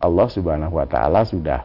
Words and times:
Allah 0.00 0.26
Subhanahu 0.32 0.80
wa 0.80 0.86
taala 0.88 1.28
sudah 1.28 1.60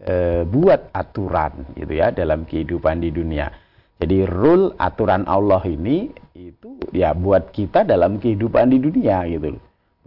e, 0.00 0.44
buat 0.48 0.88
aturan 0.96 1.76
gitu 1.76 1.92
ya 1.92 2.08
dalam 2.08 2.48
kehidupan 2.48 3.04
di 3.04 3.12
dunia. 3.12 3.52
Jadi 3.98 4.24
rule 4.24 4.78
aturan 4.78 5.26
Allah 5.26 5.60
ini 5.66 6.08
itu 6.38 6.78
ya 6.94 7.12
buat 7.12 7.50
kita 7.50 7.82
dalam 7.82 8.22
kehidupan 8.22 8.70
di 8.70 8.78
dunia 8.78 9.26
gitu. 9.26 9.58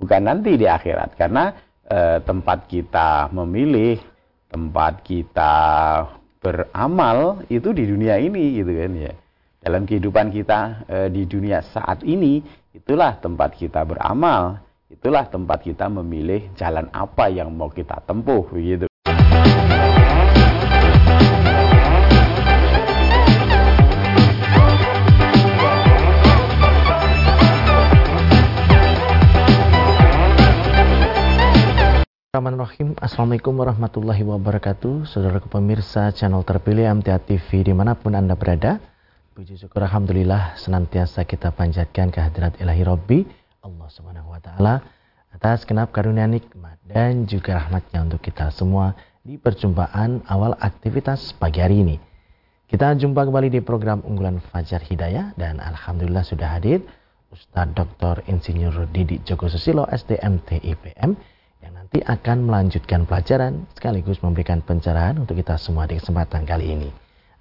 Bukan 0.02 0.22
nanti 0.26 0.58
di 0.58 0.66
akhirat 0.66 1.14
karena 1.20 1.54
e, 1.86 2.24
tempat 2.26 2.66
kita 2.66 3.30
memilih, 3.36 4.00
tempat 4.50 5.04
kita 5.06 5.54
beramal 6.42 7.46
itu 7.54 7.70
di 7.70 7.86
dunia 7.86 8.18
ini 8.18 8.64
gitu 8.64 8.72
kan 8.74 8.92
ya. 8.98 9.14
Dalam 9.62 9.86
kehidupan 9.86 10.34
kita 10.34 10.60
e, 10.90 10.98
di 11.14 11.30
dunia 11.30 11.62
saat 11.62 12.02
ini 12.02 12.42
itulah 12.74 13.20
tempat 13.22 13.54
kita 13.60 13.86
beramal, 13.86 14.58
itulah 14.92 15.24
tempat 15.24 15.64
kita 15.64 15.88
memilih 15.88 16.52
jalan 16.60 16.92
apa 16.92 17.32
yang 17.32 17.48
mau 17.56 17.72
kita 17.72 18.04
tempuh 18.04 18.44
begitu. 18.52 18.92
Bismillahirrahmanirrahim. 32.32 32.96
Assalamualaikum 33.00 33.54
warahmatullahi 33.60 34.24
wabarakatuh. 34.28 35.08
Saudara 35.08 35.40
pemirsa 35.40 36.12
channel 36.12 36.44
terpilih 36.44 36.92
MTA 37.00 37.20
TV 37.24 37.64
di 37.64 37.72
mana 37.72 37.96
pun 37.96 38.12
Anda 38.16 38.36
berada 38.36 38.92
Puji 39.32 39.56
syukur 39.56 39.88
Alhamdulillah 39.88 40.60
senantiasa 40.60 41.24
kita 41.24 41.56
panjatkan 41.56 42.12
kehadirat 42.12 42.60
ilahi 42.60 42.84
Rabbi 42.84 43.20
Allah 43.62 43.88
subhanahu 43.94 44.34
wa 44.34 44.42
ta'ala 44.42 44.82
Atas 45.32 45.64
kenap 45.64 45.94
karunia 45.96 46.28
nikmat 46.28 46.82
dan 46.84 47.24
juga 47.30 47.62
rahmatnya 47.62 48.04
untuk 48.04 48.20
kita 48.20 48.50
semua 48.50 48.98
Di 49.22 49.38
perjumpaan 49.38 50.26
awal 50.26 50.58
aktivitas 50.58 51.38
pagi 51.38 51.62
hari 51.62 51.86
ini 51.86 51.96
Kita 52.66 52.98
jumpa 52.98 53.22
kembali 53.22 53.54
di 53.54 53.62
program 53.62 54.02
unggulan 54.02 54.42
Fajar 54.42 54.82
Hidayah 54.82 55.38
Dan 55.38 55.62
Alhamdulillah 55.62 56.26
sudah 56.26 56.58
hadir 56.58 56.82
Ustadz 57.32 57.78
Dr. 57.78 58.28
Insinyur 58.28 58.92
Didi 58.92 59.24
Joko 59.24 59.48
Susilo 59.48 59.88
SDMT 59.88 60.68
IPM 60.68 61.16
yang 61.62 61.74
nanti 61.78 62.02
akan 62.02 62.50
melanjutkan 62.50 63.06
pelajaran 63.06 63.70
sekaligus 63.78 64.20
memberikan 64.26 64.60
pencerahan 64.66 65.22
untuk 65.22 65.38
kita 65.38 65.56
semua 65.56 65.86
di 65.86 66.02
kesempatan 66.02 66.44
kali 66.44 66.74
ini. 66.74 66.90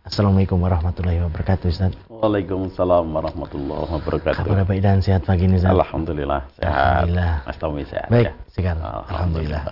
Assalamualaikum 0.01 0.57
warahmatullahi 0.65 1.21
wabarakatuh 1.29 1.69
Ustaz. 1.69 1.93
Waalaikumsalam 2.09 3.05
warahmatullahi 3.13 3.85
wabarakatuh. 4.01 4.49
Kabar 4.49 4.65
baik 4.65 4.81
dan 4.81 5.05
sehat 5.05 5.29
pagi 5.29 5.45
ini 5.45 5.61
Ustaz? 5.61 5.77
Alhamdulillah 5.77 6.49
sehat. 6.57 6.73
Alhamdulillah. 6.73 7.45
Mas 7.45 7.59
Tommy 7.61 7.85
sehat. 7.85 8.09
Baik, 8.09 8.33
ya? 8.33 8.49
segar. 8.49 8.81
Alhamdulillah. 8.81 9.61
Alhamdulillah. 9.61 9.63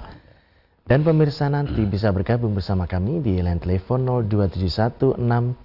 Dan 0.85 1.01
pemirsa 1.01 1.49
nanti 1.49 1.81
bisa 1.89 2.13
bergabung 2.13 2.53
bersama 2.53 2.85
kami 2.85 3.25
di 3.25 3.41
line 3.41 3.57
telepon 3.57 4.05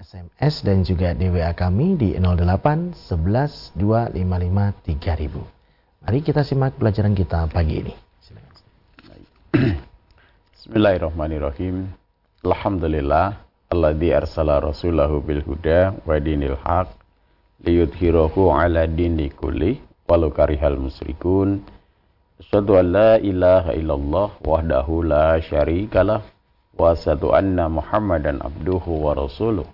SMS 0.00 0.54
dan 0.64 0.80
juga 0.80 1.12
di 1.12 1.28
WA 1.28 1.52
kami 1.52 2.00
di 2.00 2.16
08 2.16 2.96
11 2.96 3.76
255 3.76 4.88
3000. 4.88 6.00
Mari 6.00 6.18
kita 6.24 6.40
simak 6.48 6.80
pelajaran 6.80 7.12
kita 7.12 7.44
pagi 7.52 7.84
ini. 7.84 7.92
Silakan. 8.24 8.56
Bismillahirrahmanirrahim. 10.56 11.99
Alhamdulillah 12.40 13.36
alladzi 13.68 14.16
arsala 14.16 14.64
rasulahu 14.64 15.20
bil 15.20 15.44
huda 15.44 15.92
wa 16.08 16.16
dinil 16.16 16.56
haq 16.56 16.88
liyudhhirahu 17.68 18.48
ala 18.48 18.88
dini 18.88 19.28
kulli 19.28 19.76
walau 20.08 20.32
karihal 20.32 20.80
musyrikun. 20.80 21.60
Asyhadu 22.40 22.80
an 22.80 22.86
la 22.96 23.12
ilaha 23.20 23.76
illallah 23.76 24.32
wahdahu 24.40 25.04
la 25.04 25.36
syarikalah 25.36 26.24
wa 26.80 26.96
asyhadu 26.96 27.36
anna 27.36 27.68
Muhammadan 27.68 28.40
abduhu 28.40 29.04
wa 29.04 29.12
rasuluh. 29.12 29.68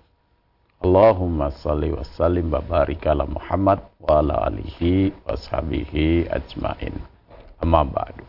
Allahumma 0.83 1.55
salli 1.55 1.95
wa 1.95 2.02
sallim 2.02 2.51
wa 2.51 2.58
barik 2.67 3.07
ala 3.07 3.30
Muhammad 3.30 3.79
wa 4.02 4.19
ala 4.19 4.51
alihi 4.51 5.14
wa 5.23 5.39
sahbihi 5.39 6.35
ajmain. 6.35 6.98
Amma 7.63 7.86
ba'du. 7.86 8.27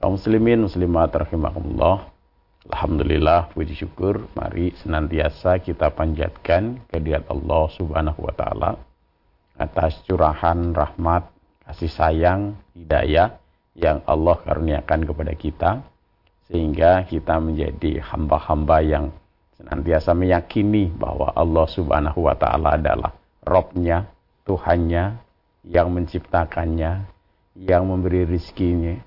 Kaum 0.00 0.16
muslimin 0.16 0.64
muslimat 0.64 1.12
rahimakumullah. 1.12 2.15
Alhamdulillah 2.66 3.54
puji 3.54 3.78
syukur. 3.78 4.26
Mari 4.34 4.74
senantiasa 4.82 5.62
kita 5.62 5.94
panjatkan 5.94 6.82
kehadirat 6.90 7.30
Allah 7.30 7.64
Subhanahu 7.78 8.26
wa 8.26 8.34
taala 8.34 8.70
atas 9.54 10.02
curahan 10.04 10.74
rahmat, 10.74 11.30
kasih 11.62 11.92
sayang, 11.94 12.58
hidayah 12.74 13.38
yang 13.78 14.02
Allah 14.04 14.36
karuniakan 14.42 15.00
kepada 15.06 15.32
kita 15.38 15.70
sehingga 16.50 17.06
kita 17.06 17.38
menjadi 17.38 18.02
hamba-hamba 18.02 18.78
yang 18.82 19.06
senantiasa 19.58 20.14
meyakini 20.14 20.90
bahwa 20.90 21.30
Allah 21.34 21.66
Subhanahu 21.70 22.26
wa 22.26 22.34
taala 22.34 22.78
adalah 22.78 23.14
Robnya, 23.46 24.10
Tuhannya 24.42 25.22
yang 25.70 25.88
menciptakannya, 25.94 27.06
yang 27.62 27.82
memberi 27.86 28.26
rizkinya, 28.26 28.98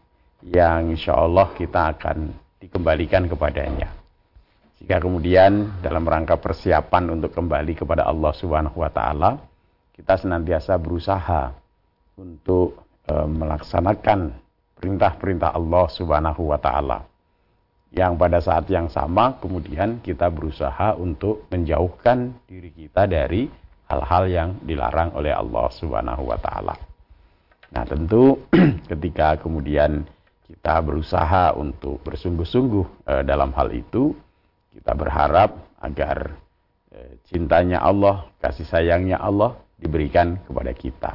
yang 0.44 0.96
insya 0.96 1.16
Allah 1.16 1.52
kita 1.56 1.96
akan 1.96 2.32
dikembalikan 2.60 3.26
kepadanya. 3.26 3.92
Jika 4.80 5.00
kemudian 5.04 5.84
dalam 5.84 6.08
rangka 6.08 6.40
persiapan 6.40 7.20
untuk 7.20 7.36
kembali 7.36 7.76
kepada 7.76 8.08
Allah 8.08 8.32
Subhanahu 8.32 8.80
wa 8.80 8.92
taala, 8.92 9.40
kita 9.92 10.16
senantiasa 10.16 10.80
berusaha 10.80 11.52
untuk 12.16 12.80
e, 13.04 13.14
melaksanakan 13.28 14.32
perintah-perintah 14.80 15.52
Allah 15.52 15.86
Subhanahu 15.92 16.48
wa 16.48 16.60
taala 16.60 17.04
yang 17.92 18.16
pada 18.16 18.40
saat 18.40 18.70
yang 18.70 18.88
sama 18.88 19.36
kemudian 19.42 20.00
kita 20.00 20.30
berusaha 20.30 20.94
untuk 20.96 21.50
menjauhkan 21.50 22.38
diri 22.46 22.70
kita 22.72 23.10
dari 23.10 23.50
hal-hal 23.90 24.24
yang 24.30 24.50
dilarang 24.62 25.12
oleh 25.18 25.34
Allah 25.34 25.68
Subhanahu 25.74 26.30
wa 26.30 26.38
taala. 26.38 26.78
Nah, 27.74 27.84
tentu 27.84 28.38
ketika 28.92 29.36
kemudian 29.42 30.06
kita 30.50 30.82
berusaha 30.82 31.54
untuk 31.54 32.02
bersungguh-sungguh 32.02 33.06
e, 33.06 33.14
dalam 33.22 33.54
hal 33.54 33.70
itu, 33.70 34.18
kita 34.74 34.98
berharap 34.98 35.78
agar 35.78 36.34
e, 36.90 37.22
cintanya 37.30 37.86
Allah, 37.86 38.26
kasih 38.42 38.66
sayangnya 38.66 39.22
Allah 39.22 39.62
diberikan 39.78 40.42
kepada 40.42 40.74
kita. 40.74 41.12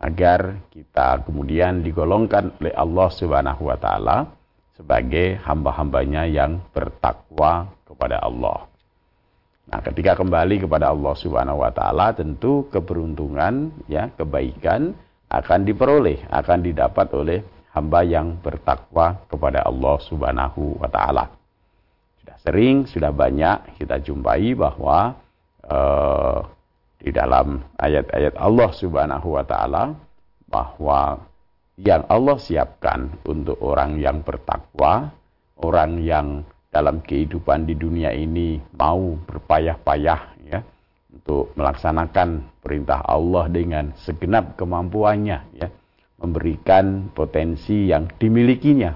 Agar 0.00 0.60
kita 0.68 1.24
kemudian 1.24 1.80
digolongkan 1.80 2.52
oleh 2.60 2.72
Allah 2.76 3.08
Subhanahu 3.08 3.72
wa 3.72 3.76
taala 3.80 4.28
sebagai 4.76 5.40
hamba-hambanya 5.40 6.28
yang 6.28 6.60
bertakwa 6.72 7.68
kepada 7.88 8.20
Allah. 8.20 8.68
Nah, 9.72 9.80
ketika 9.84 10.16
kembali 10.16 10.68
kepada 10.68 10.92
Allah 10.92 11.14
Subhanahu 11.16 11.64
wa 11.64 11.72
taala 11.72 12.12
tentu 12.12 12.68
keberuntungan 12.68 13.72
ya, 13.88 14.12
kebaikan 14.16 14.92
akan 15.32 15.60
diperoleh, 15.64 16.28
akan 16.28 16.58
didapat 16.64 17.08
oleh 17.16 17.40
hamba 17.70 18.02
yang 18.02 18.38
bertakwa 18.42 19.22
kepada 19.30 19.62
Allah 19.66 19.96
Subhanahu 20.02 20.78
wa 20.82 20.88
taala. 20.90 21.30
Sudah 22.22 22.36
sering, 22.42 22.76
sudah 22.90 23.14
banyak 23.14 23.78
kita 23.78 24.02
jumpai 24.02 24.58
bahwa 24.58 25.14
uh, 25.66 26.40
di 27.00 27.10
dalam 27.14 27.62
ayat-ayat 27.78 28.34
Allah 28.36 28.70
Subhanahu 28.74 29.38
wa 29.38 29.44
taala 29.46 29.94
bahwa 30.50 31.22
yang 31.80 32.04
Allah 32.12 32.36
siapkan 32.36 33.08
untuk 33.24 33.56
orang 33.64 33.96
yang 33.96 34.20
bertakwa, 34.20 35.08
orang 35.64 36.02
yang 36.04 36.44
dalam 36.68 37.00
kehidupan 37.02 37.66
di 37.66 37.74
dunia 37.74 38.12
ini 38.14 38.60
mau 38.76 39.16
berpayah-payah 39.16 40.20
ya 40.46 40.60
untuk 41.10 41.50
melaksanakan 41.58 42.46
perintah 42.62 43.02
Allah 43.02 43.50
dengan 43.50 43.90
segenap 43.98 44.54
kemampuannya 44.54 45.38
ya 45.58 45.66
memberikan 46.20 47.08
potensi 47.10 47.88
yang 47.88 48.06
dimilikinya 48.20 48.92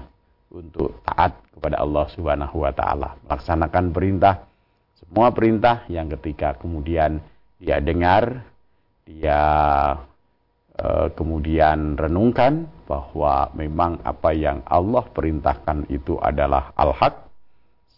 untuk 0.53 1.01
taat 1.03 1.35
kepada 1.51 1.81
Allah 1.81 2.05
Subhanahu 2.13 2.63
wa 2.63 2.71
taala. 2.71 3.17
Melaksanakan 3.25 3.85
perintah 3.91 4.45
semua 4.95 5.33
perintah 5.33 5.83
yang 5.91 6.07
ketika 6.13 6.55
kemudian 6.55 7.19
dia 7.59 7.81
dengar 7.81 8.45
dia 9.05 9.41
Eh, 10.75 11.07
kemudian 11.15 11.95
renungkan 11.95 12.67
bahwa 12.83 13.47
memang 13.55 13.95
apa 14.03 14.35
yang 14.35 14.59
Allah 14.67 15.07
perintahkan 15.07 15.87
itu 15.87 16.19
adalah 16.19 16.75
al-haq, 16.75 17.15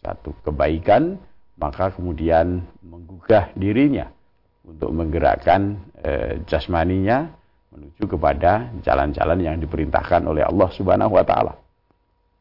satu 0.05 0.37
kebaikan, 0.45 1.17
maka 1.57 1.89
kemudian 1.89 2.61
menggugah 2.85 3.49
dirinya 3.57 4.13
untuk 4.61 4.93
menggerakkan 4.93 5.81
e, 6.05 6.43
jasmaninya 6.45 7.33
menuju 7.71 8.03
kepada 8.07 8.71
jalan-jalan 8.81 9.39
yang 9.43 9.57
diperintahkan 9.59 10.23
oleh 10.23 10.43
Allah 10.43 10.69
Subhanahu 10.71 11.15
wa 11.15 11.25
taala 11.27 11.53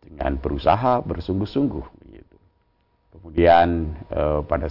dengan 0.06 0.38
berusaha 0.38 1.02
bersungguh-sungguh. 1.02 2.06
Kemudian 3.16 3.90
e, 4.06 4.22
pada 4.46 4.70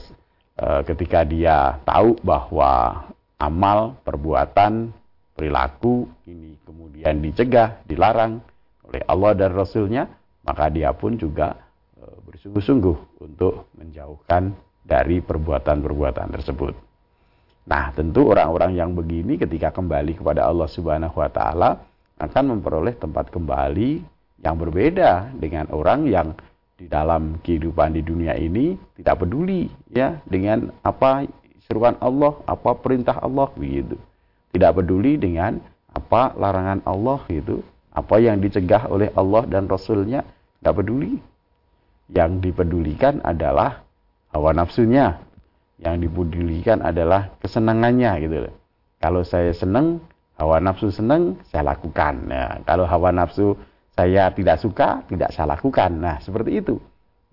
e, 0.56 0.68
ketika 0.88 1.28
dia 1.28 1.76
tahu 1.84 2.16
bahwa 2.24 3.04
amal 3.36 4.00
perbuatan 4.08 4.96
perilaku 5.36 6.08
ini 6.24 6.56
kemudian 6.64 7.20
dicegah, 7.20 7.84
dilarang 7.84 8.40
oleh 8.88 9.04
Allah 9.12 9.36
dan 9.36 9.52
Rasulnya, 9.52 10.08
maka 10.48 10.72
dia 10.72 10.96
pun 10.96 11.20
juga 11.20 11.60
e, 12.00 12.06
bersungguh-sungguh 12.32 13.20
untuk 13.28 13.68
menjauhkan 13.76 14.56
dari 14.86 15.20
perbuatan-perbuatan 15.20 16.32
tersebut. 16.40 16.85
Nah, 17.66 17.90
tentu 17.98 18.30
orang-orang 18.30 18.78
yang 18.78 18.94
begini 18.94 19.42
ketika 19.42 19.74
kembali 19.74 20.22
kepada 20.22 20.46
Allah 20.46 20.70
Subhanahu 20.70 21.18
wa 21.18 21.30
taala 21.34 21.82
akan 22.22 22.58
memperoleh 22.58 22.94
tempat 22.96 23.34
kembali 23.34 24.06
yang 24.46 24.56
berbeda 24.62 25.34
dengan 25.34 25.66
orang 25.74 26.06
yang 26.06 26.38
di 26.76 26.86
dalam 26.92 27.40
kehidupan 27.42 27.96
di 27.96 28.04
dunia 28.04 28.36
ini 28.36 28.76
tidak 29.00 29.24
peduli 29.24 29.72
ya 29.90 30.20
dengan 30.28 30.70
apa 30.84 31.26
seruan 31.66 31.98
Allah, 31.98 32.38
apa 32.46 32.78
perintah 32.78 33.18
Allah 33.18 33.50
begitu. 33.58 33.98
Tidak 34.54 34.72
peduli 34.72 35.18
dengan 35.18 35.58
apa 35.92 36.32
larangan 36.38 36.86
Allah 36.86 37.20
itu, 37.34 37.66
apa 37.92 38.16
yang 38.22 38.40
dicegah 38.40 38.88
oleh 38.88 39.10
Allah 39.18 39.44
dan 39.50 39.66
Rasulnya, 39.66 40.22
tidak 40.62 40.84
peduli. 40.84 41.18
Yang 42.06 42.32
dipedulikan 42.46 43.26
adalah 43.26 43.82
hawa 44.30 44.54
nafsunya. 44.54 45.25
Yang 45.76 46.08
dipedulikan 46.08 46.80
adalah 46.80 47.36
kesenangannya 47.44 48.12
gitu 48.24 48.38
loh. 48.48 48.56
Kalau 49.04 49.22
saya 49.28 49.52
senang, 49.52 50.00
hawa 50.40 50.64
nafsu 50.64 50.88
senang, 50.88 51.36
saya 51.52 51.76
lakukan. 51.76 52.32
Nah, 52.32 52.64
kalau 52.64 52.88
hawa 52.88 53.12
nafsu 53.12 53.60
saya 53.96 54.32
tidak 54.32 54.60
suka, 54.60 55.04
tidak 55.08 55.36
saya 55.36 55.56
lakukan. 55.56 55.92
Nah, 56.00 56.18
seperti 56.24 56.64
itu. 56.64 56.76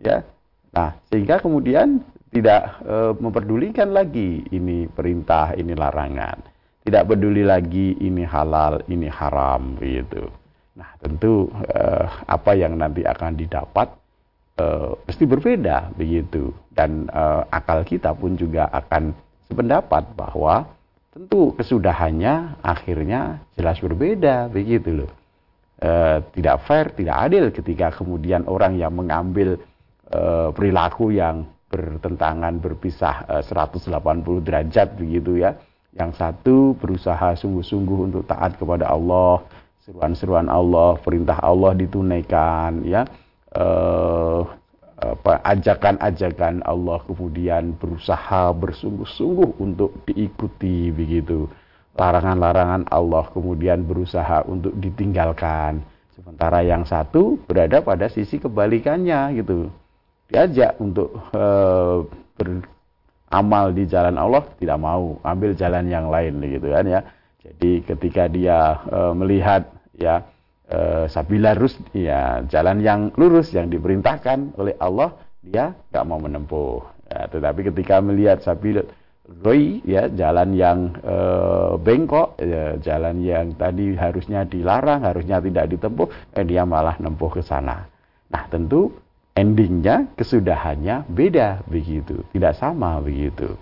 Ya. 0.03 0.27
Nah, 0.75 0.99
sehingga 1.11 1.39
kemudian 1.39 2.03
tidak 2.33 2.81
e, 2.83 2.97
memperdulikan 3.19 3.93
lagi 3.93 4.43
ini 4.51 4.91
perintah, 4.91 5.55
ini 5.55 5.77
larangan. 5.77 6.43
Tidak 6.83 7.03
peduli 7.07 7.47
lagi 7.47 7.95
ini 8.03 8.27
halal, 8.27 8.83
ini 8.91 9.07
haram 9.07 9.79
gitu. 9.79 10.27
Nah, 10.75 10.91
tentu 10.99 11.47
e, 11.71 11.83
apa 12.27 12.59
yang 12.59 12.75
nanti 12.75 13.07
akan 13.07 13.39
didapat 13.39 14.02
pasti 15.07 15.25
berbeda 15.25 15.97
begitu. 15.97 16.53
Dan 16.73 17.09
e, 17.09 17.25
akal 17.53 17.85
kita 17.85 18.17
pun 18.17 18.37
juga 18.37 18.69
akan 18.73 19.13
sependapat 19.49 20.17
bahwa 20.17 20.65
tentu 21.13 21.53
kesudahannya 21.53 22.65
akhirnya 22.65 23.45
jelas 23.53 23.77
berbeda 23.85 24.49
begitu 24.49 25.05
loh. 25.05 25.13
E, 25.77 26.23
tidak 26.33 26.65
fair, 26.65 26.89
tidak 26.97 27.17
adil 27.29 27.45
ketika 27.53 27.93
kemudian 27.93 28.49
orang 28.49 28.81
yang 28.81 28.97
mengambil 28.97 29.61
e, 30.09 30.21
perilaku 30.57 31.13
yang 31.13 31.45
bertentangan 31.69 32.57
berpisah 32.61 33.29
e, 33.29 33.35
180 33.45 33.93
derajat 34.41 34.89
begitu 34.97 35.45
ya. 35.45 35.57
Yang 35.93 36.17
satu 36.17 36.73
berusaha 36.81 37.37
sungguh-sungguh 37.37 38.09
untuk 38.09 38.25
taat 38.25 38.57
kepada 38.57 38.89
Allah, 38.89 39.45
seruan-seruan 39.85 40.49
Allah, 40.49 40.97
perintah 40.97 41.37
Allah 41.45 41.77
ditunaikan 41.77 42.81
ya. 42.89 43.05
Eh, 43.53 44.43
ajakan-ajakan 45.27 46.63
Allah 46.63 47.03
kemudian 47.05 47.75
berusaha 47.75 48.55
bersungguh-sungguh 48.55 49.59
untuk 49.59 49.99
diikuti 50.07 50.95
begitu. 50.95 51.51
Larangan-larangan 51.99 52.89
Allah 52.89 53.27
kemudian 53.35 53.85
berusaha 53.85 54.47
untuk 54.47 54.73
ditinggalkan. 54.79 55.83
Sementara 56.15 56.63
yang 56.63 56.87
satu 56.87 57.37
berada 57.45 57.83
pada 57.83 58.07
sisi 58.09 58.39
kebalikannya 58.39 59.43
gitu 59.43 59.69
diajak 60.33 60.81
untuk 60.81 61.13
e, 61.37 61.45
beramal 62.41 63.77
di 63.77 63.85
jalan 63.85 64.17
Allah 64.17 64.49
tidak 64.57 64.81
mau 64.81 65.21
ambil 65.21 65.53
jalan 65.53 65.85
yang 65.93 66.09
lain 66.09 66.41
gitu 66.41 66.73
kan 66.73 66.85
ya 66.89 67.01
jadi 67.45 67.73
ketika 67.85 68.33
dia 68.33 68.81
e, 68.89 68.99
melihat 69.13 69.69
ya 69.93 70.25
e, 70.73 70.81
sabila 71.13 71.53
rus 71.53 71.77
ya 71.93 72.41
jalan 72.49 72.81
yang 72.81 73.01
lurus 73.21 73.53
yang 73.53 73.69
diperintahkan 73.69 74.57
oleh 74.57 74.73
Allah 74.81 75.13
dia 75.45 75.77
nggak 75.93 76.05
mau 76.09 76.17
menempuh. 76.23 76.81
Ya, 77.13 77.29
tetapi 77.29 77.69
ketika 77.69 78.01
melihat 78.01 78.41
sabila 78.41 78.81
roi 79.45 79.85
ya 79.85 80.09
jalan 80.09 80.57
yang 80.57 80.79
e, 80.99 81.17
bengkok 81.79 82.41
ya, 82.41 82.81
jalan 82.81 83.21
yang 83.21 83.53
tadi 83.55 83.95
harusnya 83.95 84.49
dilarang 84.49 85.05
harusnya 85.05 85.39
tidak 85.45 85.71
ditempuh 85.77 86.09
eh, 86.35 86.45
dia 86.47 86.65
malah 86.65 86.97
nempuh 86.99 87.31
ke 87.31 87.43
sana. 87.45 87.87
Nah 88.33 88.45
tentu 88.49 88.91
endingnya 89.37 90.09
kesudahannya 90.17 91.07
beda 91.07 91.69
begitu 91.69 92.25
tidak 92.33 92.57
sama 92.57 92.99
begitu. 92.99 93.55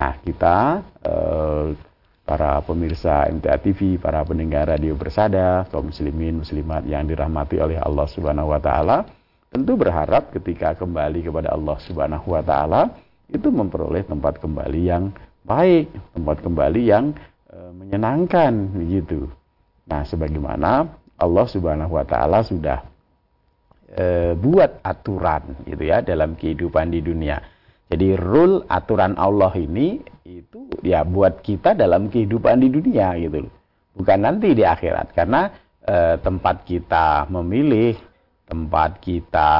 Nah 0.00 0.16
kita 0.22 0.82
eh, 1.04 1.66
para 2.28 2.60
pemirsa 2.60 3.24
MTA 3.32 3.56
TV 3.64 3.96
para 3.96 4.20
pendengar 4.20 4.68
radio 4.68 4.92
bersada 4.92 5.64
kaum 5.72 5.88
muslimin 5.88 6.44
muslimat 6.44 6.84
yang 6.84 7.08
dirahmati 7.08 7.56
oleh 7.56 7.80
Allah 7.80 8.04
Subhanahu 8.04 8.52
Wa 8.52 8.60
Taala 8.60 9.08
tentu 9.48 9.80
berharap 9.80 10.28
ketika 10.36 10.76
kembali 10.76 11.24
kepada 11.24 11.56
Allah 11.56 11.80
Subhanahu 11.80 12.36
Wa 12.36 12.44
Taala 12.44 12.92
itu 13.32 13.48
memperoleh 13.48 14.04
tempat 14.04 14.36
kembali 14.44 14.80
yang 14.84 15.08
baik 15.48 15.88
tempat 16.12 16.44
kembali 16.44 16.82
yang 16.84 17.16
eh, 17.48 17.70
menyenangkan 17.72 18.52
begitu 18.76 19.24
nah 19.88 20.04
sebagaimana 20.04 20.84
Allah 21.16 21.46
Subhanahu 21.48 21.96
Wa 21.96 22.04
Taala 22.04 22.44
sudah 22.44 22.84
e, 23.90 24.36
buat 24.36 24.84
aturan 24.84 25.66
gitu 25.66 25.82
ya 25.82 26.04
dalam 26.04 26.36
kehidupan 26.36 26.92
di 26.92 27.00
dunia. 27.00 27.40
Jadi 27.88 28.20
rule 28.20 28.68
aturan 28.68 29.16
Allah 29.16 29.52
ini 29.56 29.96
itu 30.28 30.68
ya 30.84 31.08
buat 31.08 31.40
kita 31.40 31.72
dalam 31.72 32.12
kehidupan 32.12 32.60
di 32.60 32.68
dunia 32.68 33.16
gitu 33.16 33.48
loh. 33.48 33.54
Bukan 33.96 34.18
nanti 34.20 34.52
di 34.52 34.62
akhirat 34.62 35.16
karena 35.16 35.48
e, 35.82 36.20
tempat 36.20 36.68
kita 36.68 37.26
memilih, 37.32 37.96
tempat 38.44 39.00
kita 39.00 39.50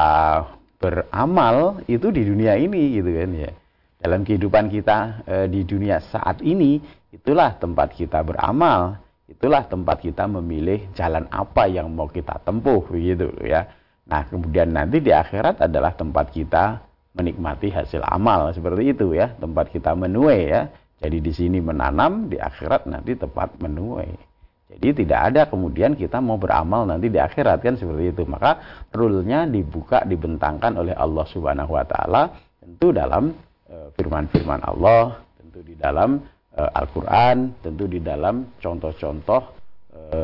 beramal 0.77 1.81
itu 1.89 2.13
di 2.13 2.21
dunia 2.23 2.53
ini 2.55 3.01
gitu 3.01 3.09
kan 3.09 3.29
ya. 3.33 3.51
Dalam 3.99 4.21
kehidupan 4.23 4.69
kita 4.69 4.97
e, 5.25 5.35
di 5.49 5.65
dunia 5.65 5.97
saat 5.99 6.39
ini 6.45 6.79
itulah 7.09 7.57
tempat 7.57 7.97
kita 7.97 8.21
beramal, 8.21 9.01
itulah 9.25 9.65
tempat 9.65 10.05
kita 10.05 10.29
memilih 10.29 10.85
jalan 10.93 11.25
apa 11.33 11.65
yang 11.65 11.89
mau 11.89 12.05
kita 12.05 12.37
tempuh 12.45 12.85
begitu 12.85 13.33
ya. 13.41 13.65
Nah, 14.09 14.25
kemudian 14.25 14.73
nanti 14.73 15.01
di 15.01 15.13
akhirat 15.13 15.65
adalah 15.65 15.93
tempat 15.93 16.33
kita 16.33 16.88
menikmati 17.13 17.73
hasil 17.73 18.05
amal 18.05 18.53
seperti 18.53 18.93
itu 18.93 19.13
ya, 19.17 19.33
tempat 19.37 19.73
kita 19.73 19.97
menuai 19.97 20.41
ya. 20.45 20.61
Jadi 20.99 21.17
di 21.23 21.31
sini 21.31 21.63
menanam, 21.63 22.27
di 22.27 22.35
akhirat 22.35 22.83
nanti 22.85 23.15
tempat 23.15 23.55
menuai. 23.63 24.29
Jadi 24.69 25.01
tidak 25.01 25.33
ada 25.33 25.41
kemudian 25.49 25.97
kita 25.97 26.21
mau 26.21 26.37
beramal 26.37 26.85
nanti 26.85 27.09
di 27.09 27.17
akhirat 27.17 27.65
kan 27.65 27.73
seperti 27.73 28.13
itu. 28.13 28.23
Maka 28.29 28.85
rule-nya 28.93 29.49
dibuka, 29.49 30.05
dibentangkan 30.05 30.77
oleh 30.77 30.93
Allah 30.93 31.25
Subhanahu 31.25 31.73
wa 31.73 31.85
taala 31.89 32.37
tentu 32.61 32.93
dalam 32.93 33.33
e, 33.65 33.89
firman-firman 33.97 34.61
Allah, 34.61 35.25
tentu 35.41 35.65
di 35.65 35.73
dalam 35.73 36.21
e, 36.53 36.61
Al-Qur'an, 36.61 37.57
tentu 37.65 37.89
di 37.89 37.97
dalam 37.97 38.45
contoh-contoh 38.61 39.41
e, 39.89 40.19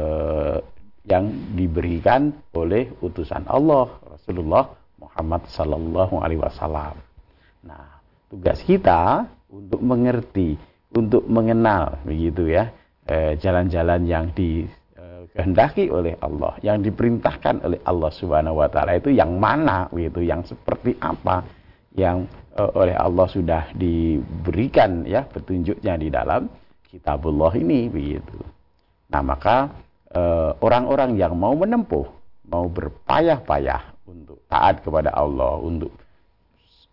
yang 1.10 1.26
diberikan 1.58 2.30
oleh 2.54 2.94
utusan 3.02 3.50
Allah 3.50 3.90
Rasulullah 4.06 4.70
Muhammad 5.06 5.46
Sallallahu 5.50 6.20
Alaihi 6.20 6.42
Wasallam. 6.42 6.98
Nah, 7.66 8.02
tugas 8.30 8.62
kita 8.66 9.26
untuk 9.50 9.82
mengerti, 9.82 10.58
untuk 10.94 11.26
mengenal 11.30 12.02
begitu 12.04 12.50
ya 12.50 12.74
eh, 13.06 13.38
jalan-jalan 13.38 14.02
eh, 14.06 14.10
yang 14.10 14.26
dikehendaki 14.34 15.90
oleh 15.94 16.18
Allah, 16.20 16.58
yang 16.66 16.82
diperintahkan 16.82 17.66
oleh 17.66 17.80
Allah 17.86 18.12
Subhanahu 18.12 18.60
Wa 18.60 18.70
Taala 18.70 18.98
itu 18.98 19.14
yang 19.14 19.38
mana 19.38 19.88
begitu, 19.90 20.26
yang 20.26 20.42
seperti 20.44 20.98
apa, 21.02 21.46
yang 21.94 22.26
eh, 22.58 22.72
oleh 22.74 22.98
Allah 22.98 23.28
sudah 23.30 23.72
diberikan 23.74 25.06
ya 25.06 25.24
petunjuknya 25.26 25.94
di 25.98 26.10
dalam 26.10 26.50
Kitabullah 26.86 27.52
ini 27.60 27.92
begitu. 27.92 28.40
Nah 29.12 29.22
maka 29.22 29.86
Eh, 30.16 30.52
orang-orang 30.64 31.20
yang 31.20 31.36
mau 31.36 31.52
menempuh, 31.60 32.08
mau 32.48 32.72
berpayah-payah 32.72 33.95
untuk 34.06 34.42
taat 34.48 34.82
kepada 34.86 35.12
Allah, 35.14 35.58
untuk 35.60 35.94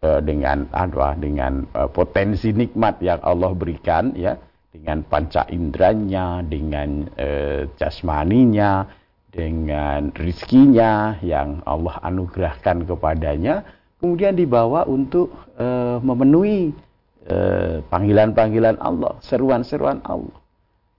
uh, 0.03 0.21
dengan 0.21 0.69
apa 0.73 1.15
dengan 1.17 1.65
uh, 1.77 1.89
potensi 1.89 2.51
nikmat 2.53 2.99
yang 3.05 3.21
Allah 3.23 3.53
berikan 3.53 4.17
ya, 4.17 4.37
dengan 4.73 5.05
panca 5.07 5.47
indranya, 5.53 6.43
dengan 6.43 7.07
uh, 7.17 7.69
jasmaninya, 7.79 8.89
dengan 9.33 10.13
rizkinya 10.13 11.17
yang 11.25 11.63
Allah 11.65 12.01
anugerahkan 12.05 12.85
kepadanya, 12.85 13.65
kemudian 14.03 14.37
dibawa 14.37 14.85
untuk 14.91 15.33
uh, 15.57 16.03
memenuhi 16.03 16.75
panggilan-panggilan 17.87 18.83
Allah, 18.83 19.15
seruan-seruan 19.23 20.03
Allah 20.03 20.42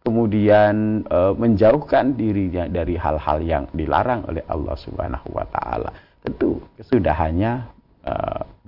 kemudian 0.04 1.08
e, 1.08 1.20
menjauhkan 1.40 2.20
dirinya 2.20 2.68
dari 2.68 3.00
hal-hal 3.00 3.40
yang 3.42 3.64
dilarang 3.72 4.28
oleh 4.28 4.44
Allah 4.52 4.76
Subhanahu 4.76 5.32
wa 5.32 5.48
taala. 5.50 5.90
Tentu 6.22 6.60
kesudahannya 6.78 7.52
e, 8.04 8.14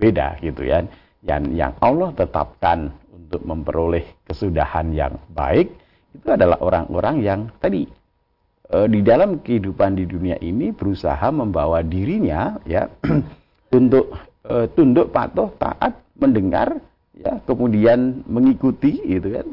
beda 0.00 0.40
gitu 0.40 0.64
ya. 0.64 0.82
Yang 1.22 1.42
yang 1.52 1.72
Allah 1.84 2.10
tetapkan 2.16 2.90
untuk 3.12 3.42
memperoleh 3.44 4.04
kesudahan 4.24 4.90
yang 4.96 5.14
baik 5.30 5.70
itu 6.16 6.28
adalah 6.32 6.56
orang-orang 6.64 7.16
yang 7.20 7.40
tadi 7.60 7.84
e, 8.72 8.76
di 8.88 9.00
dalam 9.04 9.44
kehidupan 9.44 9.98
di 10.00 10.08
dunia 10.08 10.40
ini 10.40 10.72
berusaha 10.72 11.28
membawa 11.28 11.84
dirinya 11.84 12.56
ya 12.64 12.88
untuk 13.78 14.16
e, 14.46 14.70
tunduk 14.72 15.12
patuh 15.12 15.52
taat 15.60 16.00
mendengar 16.16 16.80
ya 17.12 17.40
kemudian 17.44 18.24
mengikuti 18.24 19.04
gitu 19.04 19.36
kan 19.36 19.46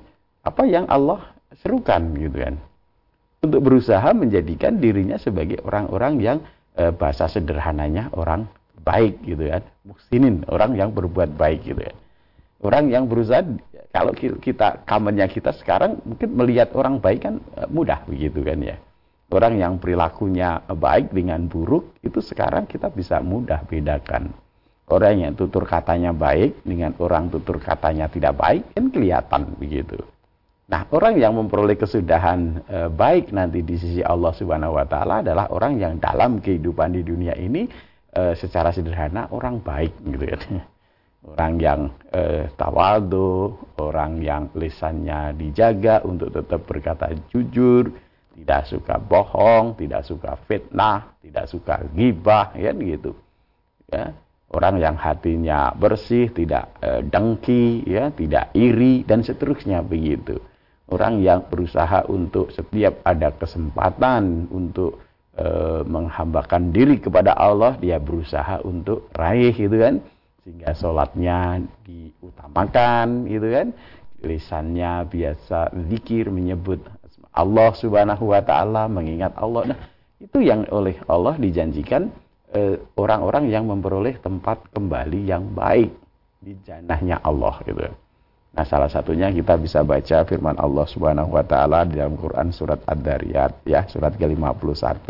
apa 0.44 0.64
yang 0.68 0.86
Allah 0.88 1.34
serukan 1.62 2.02
gitu 2.18 2.38
kan. 2.42 2.56
Untuk 3.44 3.60
berusaha 3.60 4.10
menjadikan 4.16 4.80
dirinya 4.80 5.20
sebagai 5.20 5.60
orang-orang 5.68 6.14
yang 6.24 6.38
e, 6.74 6.90
bahasa 6.96 7.28
sederhananya 7.28 8.08
orang 8.16 8.48
baik 8.82 9.20
gitu 9.28 9.52
kan. 9.52 9.64
Muhsinin 9.84 10.48
orang 10.48 10.80
yang 10.80 10.96
berbuat 10.96 11.36
baik 11.36 11.68
gitu 11.68 11.84
kan. 11.84 11.98
Orang 12.64 12.88
yang 12.88 13.06
berusaha 13.12 13.44
kalau 13.92 14.16
kita 14.16 14.88
kamennya 14.88 15.28
kita 15.28 15.52
sekarang 15.60 16.00
mungkin 16.08 16.30
melihat 16.34 16.72
orang 16.74 17.04
baik 17.04 17.20
kan 17.28 17.36
e, 17.60 17.62
mudah 17.68 18.08
begitu 18.08 18.40
kan 18.42 18.60
ya. 18.64 18.80
Orang 19.34 19.58
yang 19.58 19.82
perilakunya 19.82 20.62
baik 20.70 21.10
dengan 21.10 21.50
buruk 21.50 21.98
itu 22.06 22.22
sekarang 22.22 22.70
kita 22.70 22.94
bisa 22.94 23.18
mudah 23.20 23.66
bedakan. 23.66 24.30
Orang 24.88 25.20
yang 25.20 25.34
tutur 25.34 25.66
katanya 25.66 26.14
baik 26.14 26.62
dengan 26.62 26.94
orang 27.02 27.28
tutur 27.34 27.58
katanya 27.58 28.08
tidak 28.12 28.38
baik 28.38 28.62
kan 28.78 28.94
kelihatan 28.94 29.58
begitu 29.58 30.13
Nah, 30.64 30.88
orang 30.96 31.20
yang 31.20 31.36
memperoleh 31.36 31.76
kesudahan 31.76 32.64
e, 32.64 32.78
baik 32.88 33.36
nanti 33.36 33.68
di 33.68 33.76
sisi 33.76 34.00
Allah 34.00 34.32
Subhanahu 34.32 34.80
wa 34.80 34.88
taala 34.88 35.20
adalah 35.20 35.52
orang 35.52 35.76
yang 35.76 36.00
dalam 36.00 36.40
kehidupan 36.40 36.96
di 36.96 37.04
dunia 37.04 37.36
ini 37.36 37.68
e, 38.08 38.32
secara 38.40 38.72
sederhana 38.72 39.28
orang 39.36 39.60
baik 39.60 39.92
gitu 40.08 40.24
ya. 40.24 40.40
Orang 41.24 41.56
yang 41.56 41.88
e, 42.12 42.52
tawadu, 42.60 43.56
orang 43.80 44.20
yang 44.20 44.52
lisannya 44.60 45.32
dijaga 45.40 46.04
untuk 46.04 46.36
tetap 46.36 46.68
berkata 46.68 47.16
jujur, 47.32 47.96
tidak 48.36 48.68
suka 48.68 49.00
bohong, 49.00 49.80
tidak 49.80 50.04
suka 50.04 50.36
fitnah, 50.44 51.16
tidak 51.24 51.48
suka 51.48 51.80
gibah, 51.96 52.52
ya 52.60 52.76
gitu. 52.76 53.16
Ya, 53.88 54.12
orang 54.52 54.84
yang 54.84 55.00
hatinya 55.00 55.72
bersih, 55.72 56.28
tidak 56.28 56.76
e, 56.84 57.08
dengki, 57.08 57.88
ya, 57.88 58.12
tidak 58.12 58.52
iri 58.52 59.08
dan 59.08 59.24
seterusnya 59.24 59.80
begitu 59.80 60.44
orang 60.92 61.24
yang 61.24 61.48
berusaha 61.48 62.04
untuk 62.12 62.52
setiap 62.52 63.00
ada 63.08 63.32
kesempatan 63.32 64.52
untuk 64.52 65.00
e, 65.38 65.48
menghambakan 65.88 66.76
diri 66.76 67.00
kepada 67.00 67.32
Allah 67.38 67.80
dia 67.80 68.02
berusaha 68.02 68.60
untuk 68.68 69.08
raih 69.16 69.56
gitu 69.56 69.80
kan. 69.80 70.04
Sehingga 70.44 70.76
sholatnya 70.76 71.64
diutamakan 71.88 73.32
gitu 73.32 73.48
kan. 73.48 73.68
Lisannya 74.24 75.08
biasa 75.08 75.72
zikir 75.88 76.32
menyebut 76.32 76.84
Allah 77.32 77.72
subhanahu 77.76 78.32
wa 78.36 78.42
ta'ala 78.44 78.92
mengingat 78.92 79.36
Allah. 79.40 79.74
Nah 79.76 79.80
itu 80.20 80.44
yang 80.44 80.68
oleh 80.72 81.00
Allah 81.08 81.36
dijanjikan 81.40 82.12
eh, 82.52 82.80
orang-orang 83.00 83.48
e, 83.48 83.52
yang 83.56 83.68
memperoleh 83.68 84.20
tempat 84.20 84.68
kembali 84.72 85.20
yang 85.28 85.52
baik 85.52 85.92
di 86.44 86.60
janahnya 86.68 87.24
Allah 87.24 87.56
gitu 87.64 88.03
Nah, 88.54 88.66
salah 88.70 88.86
satunya 88.86 89.34
kita 89.34 89.58
bisa 89.58 89.82
baca 89.82 90.22
firman 90.30 90.54
Allah 90.62 90.86
Subhanahu 90.86 91.34
wa 91.34 91.42
taala 91.42 91.90
di 91.90 91.98
dalam 91.98 92.14
Quran 92.14 92.54
surat 92.54 92.78
Ad-Dariyat 92.86 93.66
ya, 93.66 93.82
surat 93.90 94.14
ke-51 94.14 95.10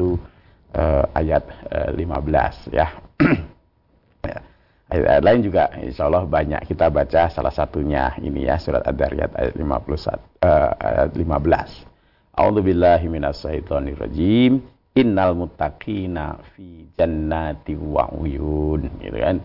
eh, 0.80 1.04
ayat 1.12 1.44
eh, 1.68 1.92
15 1.92 2.72
ya. 2.72 2.88
ya. 4.32 4.40
Ayat, 4.88 5.22
lain 5.28 5.44
juga 5.44 5.76
insya 5.76 6.08
Allah 6.08 6.24
banyak 6.24 6.64
kita 6.72 6.88
baca 6.88 7.28
salah 7.28 7.52
satunya 7.52 8.16
ini 8.24 8.48
ya 8.48 8.56
surat 8.56 8.80
Ad-Dariyat 8.88 9.36
ayat 9.36 9.54
51 9.60 10.24
eh, 10.40 10.72
ayat 10.80 11.12
15. 11.12 12.40
A'udzubillahi 12.40 13.06
minasyaitonirrajim. 13.12 14.64
Innal 14.94 15.36
muttaqina 15.36 16.40
fi 16.56 16.88
jannati 16.96 17.76
wa 17.76 18.08
uyun 18.16 18.88
gitu 19.04 19.20
kan. 19.20 19.44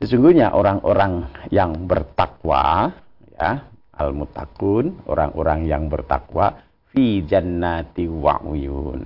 Sesungguhnya 0.00 0.56
orang-orang 0.56 1.28
yang 1.52 1.84
bertakwa, 1.84 2.88
ya, 3.36 3.68
al-mutakun, 4.00 5.04
orang-orang 5.04 5.68
yang 5.68 5.92
bertakwa, 5.92 6.56
fi 6.88 7.20
jannati 7.20 8.08
wa'uyun. 8.08 9.04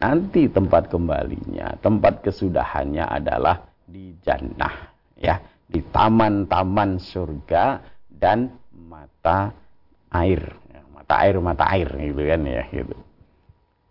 Nanti 0.00 0.48
tempat 0.48 0.88
kembalinya, 0.88 1.76
tempat 1.84 2.24
kesudahannya 2.24 3.04
adalah 3.04 3.60
di 3.84 4.16
jannah, 4.24 4.88
ya, 5.20 5.36
di 5.68 5.84
taman-taman 5.84 6.96
surga 6.96 7.84
dan 8.08 8.56
mata 8.72 9.52
air, 10.16 10.40
ya, 10.72 10.80
mata 10.96 11.14
air, 11.28 11.36
mata 11.44 11.64
air, 11.76 11.92
gitu 11.92 12.22
kan 12.24 12.40
ya, 12.40 12.64
gitu. 12.72 12.96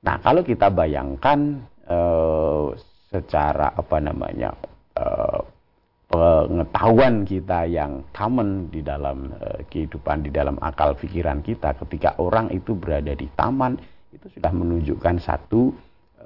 Nah, 0.01 0.17
kalau 0.25 0.41
kita 0.41 0.73
bayangkan 0.73 1.69
uh, 1.85 2.73
secara 3.13 3.77
apa 3.77 3.97
namanya 4.01 4.57
pengetahuan 6.45 7.25
kita 7.25 7.65
yang 7.65 8.05
common 8.13 8.69
di 8.69 8.85
dalam 8.85 9.33
uh, 9.33 9.59
kehidupan 9.67 10.21
di 10.21 10.31
dalam 10.31 10.61
akal 10.61 10.93
pikiran 10.93 11.41
kita 11.41 11.73
ketika 11.81 12.13
orang 12.21 12.53
itu 12.53 12.77
berada 12.77 13.17
di 13.17 13.25
taman 13.33 13.75
itu 14.13 14.29
sudah 14.37 14.53
menunjukkan 14.53 15.17
satu 15.17 15.73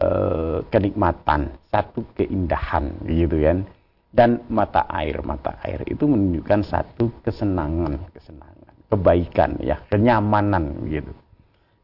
uh, 0.04 0.60
kenikmatan 0.68 1.56
satu 1.72 2.04
keindahan 2.20 2.92
gitu 3.08 3.40
kan. 3.40 3.64
Dan 4.10 4.42
mata 4.50 4.90
air 4.90 5.22
mata 5.22 5.56
air 5.62 5.86
itu 5.86 6.10
menunjukkan 6.10 6.66
satu 6.66 7.14
kesenangan 7.22 8.10
kesenangan 8.12 8.74
kebaikan 8.90 9.56
ya 9.62 9.78
kenyamanan 9.88 10.90
gitu. 10.90 11.14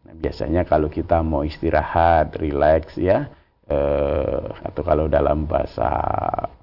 Nah 0.09 0.13
biasanya 0.17 0.65
kalau 0.65 0.89
kita 0.89 1.21
mau 1.21 1.45
istirahat 1.45 2.33
rileks 2.41 2.97
ya 2.97 3.29
uh, 3.69 4.45
atau 4.65 4.81
kalau 4.81 5.05
dalam 5.05 5.45
bahasa 5.45 5.89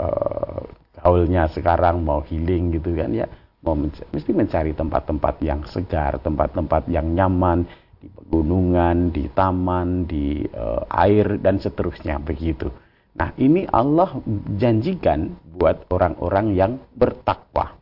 uh, 0.02 0.81
gaulnya 1.02 1.50
sekarang 1.50 2.06
mau 2.06 2.22
healing 2.22 2.78
gitu 2.78 2.94
kan 2.94 3.10
ya 3.10 3.26
mau 3.66 3.74
mencari, 3.74 4.06
mesti 4.14 4.30
mencari 4.30 4.72
tempat-tempat 4.74 5.34
yang 5.42 5.60
segar 5.66 6.22
tempat-tempat 6.22 6.86
yang 6.86 7.10
nyaman 7.10 7.66
di 7.98 8.06
pegunungan 8.06 9.10
di 9.10 9.26
taman 9.30 10.06
di 10.06 10.42
uh, 10.54 10.82
air 10.90 11.38
dan 11.38 11.58
seterusnya 11.58 12.18
begitu. 12.18 12.70
Nah 13.14 13.30
ini 13.38 13.66
Allah 13.70 14.18
janjikan 14.58 15.38
buat 15.54 15.86
orang-orang 15.92 16.58
yang 16.58 16.72
bertakwa. 16.96 17.78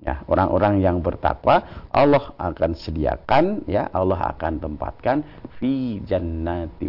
Ya 0.00 0.24
orang-orang 0.30 0.80
yang 0.80 1.04
bertakwa 1.04 1.60
Allah 1.92 2.32
akan 2.40 2.72
sediakan 2.72 3.68
ya 3.68 3.84
Allah 3.92 4.32
akan 4.32 4.56
tempatkan 4.56 5.20
fi 5.60 6.00
jannati 6.00 6.88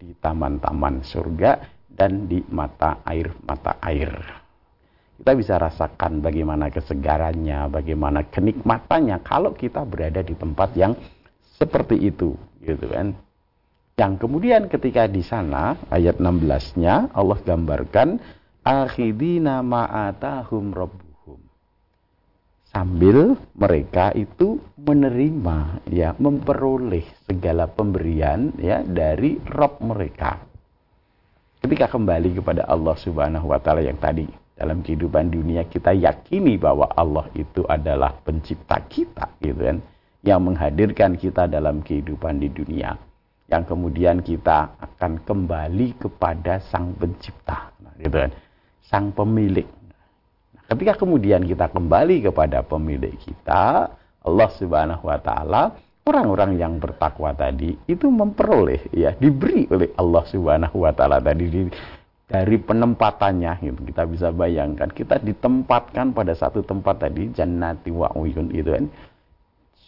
di 0.00 0.08
taman-taman 0.16 1.04
surga 1.04 1.75
dan 1.96 2.28
di 2.28 2.44
mata 2.52 3.00
air-mata 3.08 3.80
air. 3.80 4.12
Kita 5.16 5.32
bisa 5.32 5.56
rasakan 5.56 6.20
bagaimana 6.20 6.68
kesegarannya, 6.68 7.72
bagaimana 7.72 8.28
kenikmatannya 8.28 9.24
kalau 9.24 9.56
kita 9.56 9.80
berada 9.88 10.20
di 10.20 10.36
tempat 10.36 10.76
yang 10.76 10.92
seperti 11.56 11.96
itu, 11.96 12.36
gitu 12.60 12.86
kan. 12.92 13.16
Yang 13.96 14.12
kemudian 14.20 14.68
ketika 14.68 15.08
di 15.08 15.24
sana 15.24 15.80
ayat 15.88 16.20
16-nya 16.20 17.16
Allah 17.16 17.40
gambarkan 17.40 18.20
akhidina 18.60 19.64
ma'atahum 19.64 20.76
rabbuhum. 20.76 21.40
Sambil 22.68 23.40
mereka 23.56 24.12
itu 24.12 24.60
menerima 24.76 25.88
ya 25.88 26.12
memperoleh 26.12 27.08
segala 27.24 27.72
pemberian 27.72 28.52
ya 28.60 28.84
dari 28.84 29.40
Rob 29.48 29.80
mereka 29.80 30.55
ketika 31.66 31.90
kembali 31.90 32.38
kepada 32.38 32.62
Allah 32.70 32.94
Subhanahu 32.94 33.50
wa 33.50 33.58
taala 33.58 33.82
yang 33.82 33.98
tadi 33.98 34.30
dalam 34.54 34.86
kehidupan 34.86 35.34
dunia 35.34 35.66
kita 35.66 35.90
yakini 35.90 36.54
bahwa 36.54 36.86
Allah 36.94 37.26
itu 37.34 37.66
adalah 37.66 38.14
pencipta 38.22 38.78
kita 38.86 39.34
gitu 39.42 39.66
kan? 39.66 39.82
Yang 40.22 40.40
menghadirkan 40.46 41.18
kita 41.18 41.50
dalam 41.50 41.82
kehidupan 41.82 42.38
di 42.38 42.54
dunia. 42.54 42.94
Yang 43.50 43.74
kemudian 43.74 44.22
kita 44.22 44.78
akan 44.78 45.26
kembali 45.26 45.98
kepada 45.98 46.62
sang 46.70 46.94
pencipta 46.94 47.74
gitu 47.98 48.14
kan? 48.14 48.30
Sang 48.86 49.10
pemilik. 49.10 49.66
Nah, 50.54 50.62
ketika 50.70 51.02
kemudian 51.02 51.42
kita 51.42 51.66
kembali 51.66 52.30
kepada 52.30 52.62
pemilik 52.62 53.18
kita 53.18 53.90
Allah 54.22 54.50
Subhanahu 54.54 55.02
wa 55.02 55.18
taala 55.18 55.74
orang-orang 56.06 56.54
yang 56.56 56.78
bertakwa 56.78 57.34
tadi 57.34 57.74
itu 57.90 58.06
memperoleh 58.06 58.94
ya 58.94 59.12
diberi 59.18 59.66
oleh 59.68 59.90
Allah 59.98 60.22
Subhanahu 60.24 60.86
wa 60.86 60.94
taala 60.94 61.18
tadi 61.18 61.44
di, 61.50 61.60
dari 62.30 62.56
penempatannya. 62.56 63.52
Gitu. 63.60 63.80
kita 63.90 64.02
bisa 64.06 64.30
bayangkan 64.30 64.88
kita 64.94 65.18
ditempatkan 65.18 66.14
pada 66.14 66.32
satu 66.32 66.62
tempat 66.62 67.02
tadi 67.02 67.34
jannati 67.34 67.90
wa 67.90 68.08
uyun 68.14 68.54
itu 68.54 68.70
kan. 68.70 68.86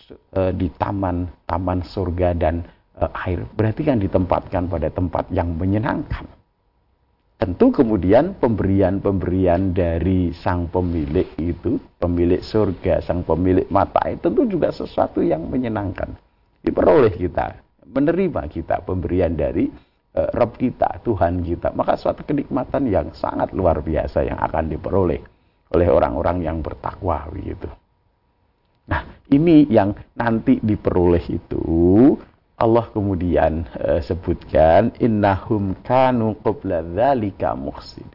E, 0.09 0.41
di 0.57 0.69
taman 0.75 1.29
taman 1.47 1.87
surga 1.87 2.35
dan 2.35 2.67
e, 2.99 3.05
air. 3.29 3.47
Berarti 3.55 3.87
kan 3.87 4.03
ditempatkan 4.03 4.67
pada 4.67 4.91
tempat 4.91 5.31
yang 5.31 5.55
menyenangkan 5.55 6.38
tentu 7.39 7.71
kemudian 7.71 8.35
pemberian-pemberian 8.43 9.71
dari 9.71 10.35
sang 10.35 10.67
pemilik 10.67 11.31
itu, 11.39 11.79
pemilik 12.03 12.43
surga, 12.43 12.99
sang 12.99 13.23
pemilik 13.23 13.65
mata 13.71 14.03
itu 14.11 14.27
tentu 14.27 14.43
juga 14.51 14.75
sesuatu 14.75 15.23
yang 15.23 15.47
menyenangkan. 15.47 16.19
Diperoleh 16.67 17.15
kita, 17.15 17.55
menerima 17.87 18.43
kita 18.51 18.83
pemberian 18.83 19.39
dari 19.39 19.71
uh, 20.19 20.29
Rob 20.35 20.59
kita, 20.59 20.99
Tuhan 21.07 21.47
kita. 21.47 21.71
Maka 21.79 21.95
suatu 21.95 22.27
kenikmatan 22.27 22.91
yang 22.91 23.15
sangat 23.15 23.55
luar 23.55 23.87
biasa 23.87 24.27
yang 24.27 24.37
akan 24.43 24.75
diperoleh 24.75 25.23
oleh 25.73 25.89
orang-orang 25.89 26.43
yang 26.43 26.59
bertakwa 26.59 27.23
begitu. 27.31 27.71
Nah, 28.89 29.05
ini 29.31 29.69
yang 29.69 29.93
nanti 30.17 30.59
diperoleh 30.59 31.23
itu 31.29 31.63
Allah 32.59 32.91
kemudian 32.91 33.71
uh, 33.79 34.03
sebutkan 34.03 34.91
innahum 34.99 35.79
kanu 35.87 36.35
qabla 36.43 36.83
dzalika 36.83 37.55
muhsin. 37.55 38.07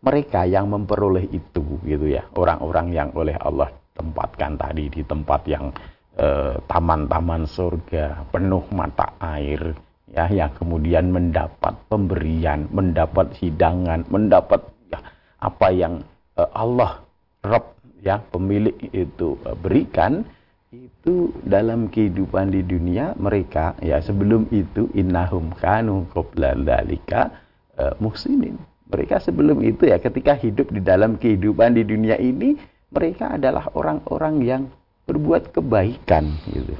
Mereka 0.00 0.48
yang 0.48 0.72
memperoleh 0.72 1.28
itu 1.28 1.60
gitu 1.84 2.06
ya, 2.08 2.24
orang-orang 2.32 2.88
yang 2.92 3.08
oleh 3.12 3.36
Allah 3.36 3.68
tempatkan 3.92 4.56
tadi 4.56 4.88
di 4.88 5.04
tempat 5.04 5.44
yang 5.44 5.68
eh, 6.16 6.56
taman-taman 6.64 7.44
surga 7.44 8.24
penuh 8.32 8.64
mata 8.72 9.12
air 9.20 9.76
ya 10.08 10.24
yang 10.32 10.56
kemudian 10.56 11.12
mendapat 11.12 11.76
pemberian, 11.92 12.64
mendapat 12.72 13.28
hidangan, 13.38 14.08
mendapat 14.08 14.64
ya, 14.88 14.98
apa 15.38 15.68
yang 15.68 16.00
uh, 16.34 16.48
Allah 16.50 17.04
Rabb 17.44 17.78
ya 18.00 18.18
pemilik 18.18 18.74
itu 18.90 19.36
berikan 19.60 20.24
itu 20.70 21.34
dalam 21.42 21.90
kehidupan 21.90 22.54
di 22.54 22.62
dunia 22.62 23.18
mereka 23.18 23.74
ya 23.82 23.98
sebelum 23.98 24.46
itu 24.54 24.86
innahum 24.94 25.50
kanu 25.58 26.06
qabla 26.14 26.54
dzalika 26.54 27.34
uh, 27.74 27.98
muhsinin. 27.98 28.54
Mereka 28.86 29.18
sebelum 29.18 29.66
itu 29.66 29.90
ya 29.90 29.98
ketika 29.98 30.38
hidup 30.38 30.70
di 30.70 30.78
dalam 30.78 31.18
kehidupan 31.18 31.74
di 31.74 31.82
dunia 31.82 32.14
ini 32.22 32.54
mereka 32.94 33.34
adalah 33.34 33.66
orang-orang 33.74 34.34
yang 34.46 34.62
berbuat 35.10 35.50
kebaikan 35.50 36.38
gitu. 36.54 36.78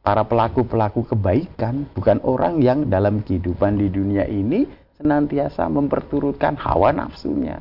Para 0.00 0.24
pelaku-pelaku 0.24 1.12
kebaikan 1.12 1.84
bukan 1.92 2.24
orang 2.24 2.64
yang 2.64 2.88
dalam 2.88 3.20
kehidupan 3.20 3.84
di 3.84 3.92
dunia 3.92 4.24
ini 4.24 4.64
senantiasa 4.96 5.68
memperturutkan 5.68 6.56
hawa 6.56 6.88
nafsunya 6.96 7.60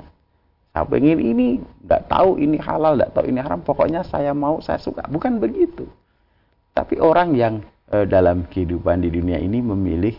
saya 0.71 0.87
pengen 0.87 1.19
ini, 1.19 1.59
nggak 1.83 2.07
tahu 2.07 2.39
ini 2.39 2.55
halal, 2.55 2.95
nggak 2.95 3.11
tahu 3.11 3.27
ini 3.27 3.43
haram, 3.43 3.59
pokoknya 3.59 4.07
saya 4.07 4.31
mau, 4.31 4.63
saya 4.63 4.79
suka. 4.79 5.03
Bukan 5.11 5.43
begitu. 5.43 5.83
Tapi 6.71 6.95
orang 7.03 7.35
yang 7.35 7.59
e, 7.91 8.07
dalam 8.07 8.47
kehidupan 8.47 9.03
di 9.03 9.11
dunia 9.11 9.35
ini 9.35 9.59
memilih 9.59 10.15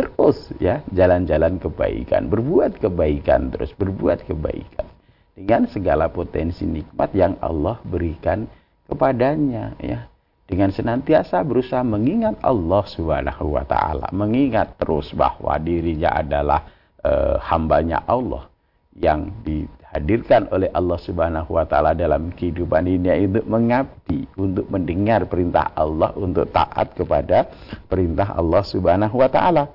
terus 0.00 0.48
ya 0.56 0.80
jalan-jalan 0.96 1.60
kebaikan, 1.60 2.32
berbuat 2.32 2.80
kebaikan 2.80 3.52
terus, 3.52 3.76
berbuat 3.76 4.24
kebaikan 4.24 4.88
dengan 5.36 5.68
segala 5.68 6.08
potensi 6.08 6.64
nikmat 6.64 7.12
yang 7.12 7.36
Allah 7.44 7.76
berikan 7.84 8.48
kepadanya 8.88 9.76
ya. 9.84 10.08
Dengan 10.48 10.74
senantiasa 10.74 11.46
berusaha 11.46 11.84
mengingat 11.86 12.42
Allah 12.42 12.82
Subhanahu 12.82 13.54
wa 13.54 13.62
taala, 13.68 14.10
mengingat 14.10 14.80
terus 14.80 15.12
bahwa 15.14 15.54
dirinya 15.62 16.24
adalah 16.24 16.66
e, 16.98 17.38
hambanya 17.38 18.02
Allah 18.08 18.49
yang 18.94 19.30
di 19.46 19.68
dihadirkan 19.90 20.46
oleh 20.54 20.70
Allah 20.70 20.98
Subhanahu 21.02 21.58
wa 21.58 21.66
taala 21.66 21.98
dalam 21.98 22.30
kehidupan 22.30 22.86
dunia 22.86 23.18
itu 23.18 23.42
mengabdi 23.42 24.22
untuk 24.38 24.70
mendengar 24.70 25.26
perintah 25.26 25.74
Allah 25.74 26.14
untuk 26.14 26.46
taat 26.54 26.94
kepada 26.94 27.50
perintah 27.90 28.38
Allah 28.38 28.62
Subhanahu 28.62 29.18
wa 29.18 29.26
taala. 29.26 29.66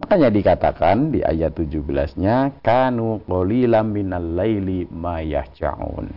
Makanya 0.00 0.28
dikatakan 0.28 1.12
di 1.12 1.24
ayat 1.24 1.56
17-nya 1.56 2.60
kanu 2.60 3.24
qalilam 3.24 3.88
minal 3.88 4.24
laili 4.24 4.84
ma 4.92 5.24
yahjaun. 5.24 6.12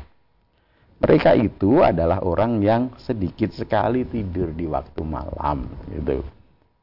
Mereka 0.99 1.35
itu 1.39 1.83
adalah 1.83 2.23
orang 2.23 2.63
yang 2.63 2.95
sedikit 2.99 3.51
sekali 3.55 4.07
tidur 4.07 4.51
di 4.51 4.67
waktu 4.67 5.03
malam 5.03 5.67
gitu. 5.91 6.23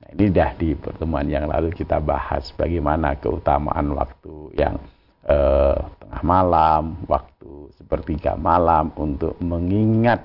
Nah, 0.01 0.09
ini 0.13 0.27
dah 0.29 0.53
di 0.57 0.77
pertemuan 0.77 1.25
yang 1.25 1.49
lalu 1.49 1.73
kita 1.73 2.01
bahas 2.01 2.53
bagaimana 2.53 3.17
keutamaan 3.17 3.97
waktu 3.97 4.53
yang 4.61 4.77
eh, 5.27 5.77
tengah 5.77 6.23
malam, 6.25 6.83
waktu 7.05 7.73
sepertiga 7.77 8.37
malam 8.39 8.95
untuk 8.97 9.37
mengingat 9.43 10.25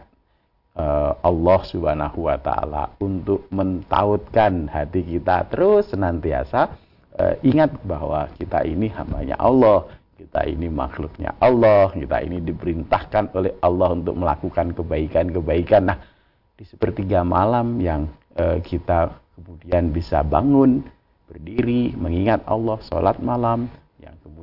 eh, 0.76 1.14
Allah 1.20 1.60
Subhanahu 1.66 2.30
wa 2.30 2.38
taala 2.40 2.94
untuk 3.02 3.48
mentautkan 3.52 4.70
hati 4.72 5.04
kita 5.04 5.48
terus 5.52 5.92
senantiasa 5.92 6.72
eh, 7.20 7.36
ingat 7.48 7.76
bahwa 7.84 8.28
kita 8.36 8.64
ini 8.68 8.92
hambanya 8.92 9.40
Allah, 9.40 9.88
kita 10.16 10.48
ini 10.48 10.72
makhluknya 10.72 11.36
Allah, 11.44 11.92
kita 11.92 12.24
ini 12.24 12.40
diperintahkan 12.44 13.36
oleh 13.36 13.56
Allah 13.60 13.90
untuk 13.96 14.16
melakukan 14.16 14.72
kebaikan-kebaikan. 14.76 15.84
Nah, 15.92 16.00
di 16.56 16.64
sepertiga 16.64 17.24
malam 17.28 17.80
yang 17.84 18.08
eh, 18.36 18.64
kita 18.64 19.12
kemudian 19.36 19.92
bisa 19.92 20.24
bangun, 20.24 20.84
berdiri, 21.28 21.92
mengingat 22.00 22.48
Allah, 22.48 22.80
sholat 22.88 23.20
malam, 23.20 23.68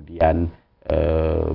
kemudian 0.02 0.50
uh, 0.90 1.54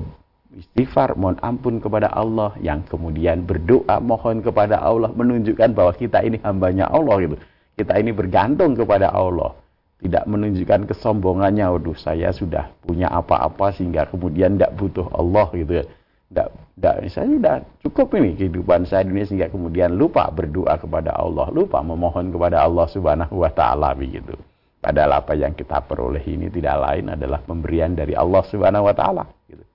istighfar, 0.56 1.12
mohon 1.20 1.36
ampun 1.44 1.84
kepada 1.84 2.08
Allah, 2.08 2.56
yang 2.64 2.80
kemudian 2.88 3.44
berdoa, 3.44 4.00
mohon 4.00 4.40
kepada 4.40 4.80
Allah, 4.80 5.12
menunjukkan 5.12 5.76
bahwa 5.76 5.92
kita 5.92 6.24
ini 6.24 6.40
hambanya 6.40 6.88
Allah 6.88 7.20
gitu. 7.20 7.36
Kita 7.76 7.94
ini 8.00 8.10
bergantung 8.16 8.72
kepada 8.72 9.12
Allah. 9.12 9.52
Tidak 10.00 10.24
menunjukkan 10.24 10.88
kesombongannya, 10.88 11.68
waduh 11.68 11.94
saya 11.98 12.32
sudah 12.32 12.72
punya 12.80 13.12
apa-apa 13.12 13.74
sehingga 13.76 14.08
kemudian 14.08 14.56
tidak 14.56 14.72
butuh 14.80 15.06
Allah 15.12 15.46
gitu 15.52 15.72
ya. 15.82 15.84
Tidak, 16.28 16.48
tidak, 16.76 16.94
saya 17.12 17.26
sudah 17.28 17.56
cukup 17.84 18.08
ini 18.20 18.36
kehidupan 18.36 18.84
saya 18.88 19.04
dunia 19.04 19.24
sehingga 19.28 19.48
kemudian 19.52 19.96
lupa 19.96 20.28
berdoa 20.32 20.80
kepada 20.80 21.12
Allah, 21.12 21.52
lupa 21.52 21.84
memohon 21.84 22.32
kepada 22.32 22.64
Allah 22.64 22.86
subhanahu 22.88 23.42
wa 23.44 23.50
ta'ala 23.52 23.92
begitu. 23.92 24.36
Padahal 24.78 25.18
apa 25.18 25.34
yang 25.34 25.58
kita 25.58 25.82
peroleh 25.82 26.22
ini 26.22 26.46
tidak 26.54 26.78
lain 26.78 27.10
adalah 27.18 27.42
pemberian 27.42 27.98
dari 27.98 28.14
Allah 28.14 28.42
Subhanahu 28.46 28.86
wa 28.86 28.94
taala 28.94 29.26
gitu. 29.50 29.66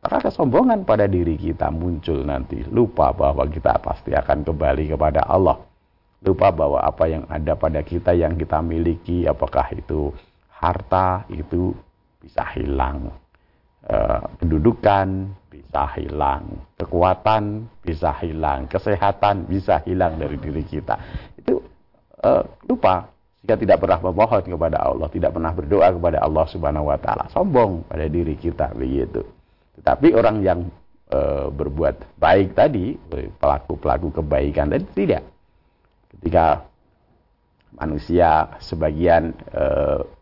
Maka 0.00 0.30
kesombongan 0.30 0.88
pada 0.88 1.04
diri 1.04 1.36
kita 1.36 1.68
muncul 1.68 2.24
nanti, 2.24 2.64
lupa 2.72 3.12
bahwa 3.12 3.44
kita 3.44 3.76
pasti 3.82 4.16
akan 4.16 4.48
kembali 4.48 4.94
kepada 4.94 5.28
Allah. 5.28 5.60
Lupa 6.24 6.48
bahwa 6.48 6.80
apa 6.80 7.04
yang 7.06 7.28
ada 7.28 7.54
pada 7.54 7.84
kita 7.84 8.16
yang 8.16 8.40
kita 8.40 8.58
miliki 8.64 9.28
apakah 9.28 9.68
itu 9.76 10.10
harta 10.48 11.28
itu 11.30 11.76
bisa 12.18 12.42
hilang. 12.56 13.12
E, 13.84 13.96
pendudukan 14.42 15.30
bisa 15.52 15.86
hilang, 15.94 16.56
kekuatan 16.74 17.68
bisa 17.84 18.10
hilang, 18.18 18.66
kesehatan 18.66 19.46
bisa 19.46 19.82
hilang 19.86 20.18
dari 20.18 20.40
diri 20.40 20.64
kita. 20.66 20.98
Itu 21.38 21.62
e, 22.18 22.30
lupa 22.66 23.17
jika 23.38 23.54
tidak 23.54 23.78
pernah 23.78 24.02
memohon 24.02 24.42
kepada 24.42 24.78
Allah, 24.82 25.08
tidak 25.14 25.30
pernah 25.30 25.52
berdoa 25.54 25.88
kepada 25.94 26.18
Allah 26.18 26.46
Subhanahu 26.50 26.90
wa 26.90 26.98
taala, 26.98 27.30
sombong 27.30 27.86
pada 27.86 28.06
diri 28.10 28.34
kita 28.34 28.74
begitu. 28.74 29.22
Tetapi 29.78 30.10
orang 30.10 30.42
yang 30.42 30.60
e, 31.06 31.46
berbuat 31.46 32.18
baik 32.18 32.58
tadi, 32.58 32.98
pelaku-pelaku 33.38 34.10
kebaikan 34.18 34.74
tadi 34.74 34.84
tidak. 34.90 35.22
Ketika 36.10 36.66
manusia 37.78 38.58
sebagian 38.58 39.30
e, 39.54 39.64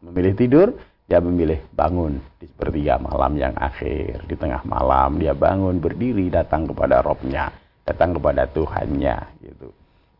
memilih 0.04 0.34
tidur, 0.36 0.68
dia 1.08 1.16
memilih 1.24 1.64
bangun 1.72 2.20
di 2.36 2.44
sepertiga 2.52 3.00
malam 3.00 3.32
yang 3.40 3.56
akhir, 3.56 4.28
di 4.28 4.36
tengah 4.36 4.60
malam 4.68 5.16
dia 5.16 5.32
bangun 5.32 5.80
berdiri 5.80 6.28
datang 6.28 6.68
kepada 6.68 7.00
Robnya, 7.00 7.48
datang 7.88 8.12
kepada 8.12 8.44
Tuhannya 8.44 9.16
gitu 9.40 9.72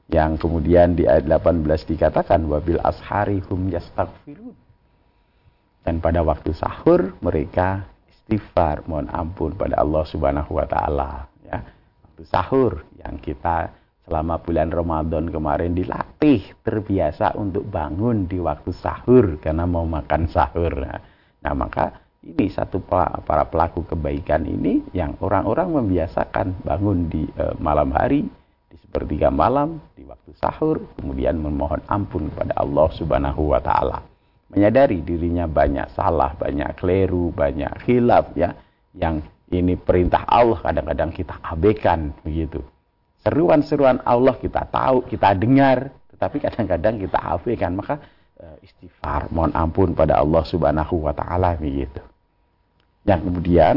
yang 0.07 0.39
kemudian 0.39 0.95
di 0.95 1.03
ayat 1.03 1.27
18 1.27 1.67
dikatakan 1.67 2.47
wabil 2.47 2.79
ashari 2.79 3.43
hum 3.51 3.71
yastaghfirun. 3.71 4.55
Dan 5.87 6.03
pada 6.03 6.23
waktu 6.23 6.51
sahur 6.55 7.15
mereka 7.23 7.87
istighfar. 8.11 8.87
Mohon 8.87 9.07
ampun 9.11 9.51
pada 9.55 9.79
Allah 9.83 10.03
Subhanahu 10.07 10.59
wa 10.59 10.67
taala 10.67 11.31
ya. 11.47 11.63
Waktu 12.07 12.23
sahur 12.27 12.73
yang 13.03 13.19
kita 13.23 13.71
selama 14.07 14.39
bulan 14.39 14.71
Ramadan 14.71 15.27
kemarin 15.31 15.75
dilatih 15.75 16.55
terbiasa 16.63 17.35
untuk 17.35 17.67
bangun 17.67 18.31
di 18.31 18.39
waktu 18.39 18.71
sahur 18.71 19.43
karena 19.43 19.67
mau 19.67 19.83
makan 19.83 20.31
sahur 20.31 20.79
nah, 20.79 21.03
nah 21.43 21.53
maka 21.59 22.07
ini 22.27 22.47
satu 22.51 22.83
para 22.87 23.47
pelaku 23.47 23.87
kebaikan 23.87 24.47
ini 24.47 24.83
yang 24.95 25.15
orang-orang 25.23 25.75
membiasakan 25.75 26.59
bangun 26.63 27.07
di 27.07 27.23
uh, 27.39 27.55
malam 27.63 27.95
hari 27.95 28.27
di 28.67 28.77
sepertiga 28.83 29.31
malam, 29.31 29.79
waktu 30.17 30.33
sahur, 30.41 30.81
kemudian 30.97 31.37
memohon 31.37 31.85
ampun 31.87 32.33
kepada 32.33 32.57
Allah 32.57 32.89
Subhanahu 32.97 33.53
wa 33.53 33.61
taala. 33.61 34.01
Menyadari 34.49 35.05
dirinya 35.05 35.45
banyak 35.45 35.93
salah, 35.93 36.33
banyak 36.33 36.73
keliru, 36.81 37.29
banyak 37.37 37.85
khilaf 37.85 38.33
ya, 38.33 38.57
yang 38.97 39.21
ini 39.53 39.77
perintah 39.77 40.25
Allah 40.25 40.59
kadang-kadang 40.59 41.13
kita 41.13 41.37
abaikan 41.45 42.17
begitu. 42.25 42.65
Seruan-seruan 43.21 44.01
Allah 44.03 44.35
kita 44.41 44.65
tahu, 44.67 45.05
kita 45.07 45.37
dengar, 45.37 45.93
tetapi 46.15 46.43
kadang-kadang 46.43 46.99
kita 46.99 47.19
abaikan. 47.21 47.77
Maka 47.77 48.01
uh, 48.41 48.57
istighfar, 48.65 49.29
mohon 49.31 49.53
ampun 49.55 49.93
pada 49.93 50.19
Allah 50.19 50.43
Subhanahu 50.43 51.07
wa 51.07 51.15
taala 51.15 51.55
begitu. 51.61 52.03
Yang 53.07 53.21
kemudian 53.31 53.77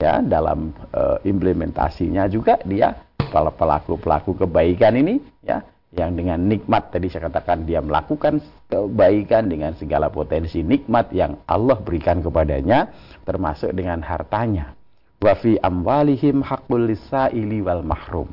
ya 0.00 0.24
dalam 0.24 0.72
uh, 0.96 1.20
implementasinya 1.24 2.24
juga 2.32 2.56
dia 2.64 2.96
pelaku-pelaku 3.28 4.32
kebaikan 4.40 4.96
ini 4.96 5.20
ya 5.44 5.60
yang 5.90 6.14
dengan 6.14 6.38
nikmat 6.46 6.94
tadi 6.94 7.10
saya 7.10 7.26
katakan 7.26 7.66
dia 7.66 7.82
melakukan 7.82 8.38
kebaikan 8.70 9.50
dengan 9.50 9.74
segala 9.74 10.06
potensi 10.06 10.62
nikmat 10.62 11.10
yang 11.10 11.42
Allah 11.50 11.74
berikan 11.82 12.22
kepadanya 12.22 12.94
termasuk 13.26 13.74
dengan 13.74 13.98
hartanya. 14.06 14.78
Wa 15.18 15.34
fi 15.34 15.58
amwalihim 15.58 16.46
haqqul 16.46 16.94
lisaili 16.94 17.58
wal 17.60 17.82
mahrum. 17.82 18.30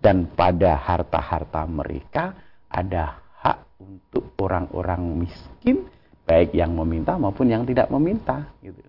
Dan 0.00 0.32
pada 0.32 0.80
harta-harta 0.80 1.68
mereka 1.68 2.32
ada 2.72 3.20
hak 3.44 3.58
untuk 3.76 4.32
orang-orang 4.40 5.20
miskin 5.20 5.84
baik 6.24 6.56
yang 6.56 6.72
meminta 6.72 7.20
maupun 7.20 7.52
yang 7.52 7.68
tidak 7.68 7.92
meminta 7.92 8.48
gitu. 8.64 8.80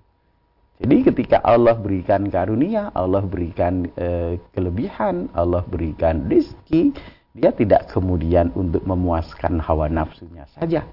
Jadi 0.81 0.97
ketika 1.13 1.37
Allah 1.45 1.77
berikan 1.77 2.25
karunia, 2.25 2.89
Allah 2.97 3.21
berikan 3.21 3.85
e, 3.93 4.39
kelebihan, 4.49 5.29
Allah 5.37 5.61
berikan 5.61 6.25
rizki, 6.25 6.89
dia 7.31 7.51
tidak 7.55 7.87
kemudian 7.91 8.51
untuk 8.55 8.83
memuaskan 8.83 9.63
hawa 9.63 9.87
nafsunya 9.87 10.43
saja. 10.51 10.83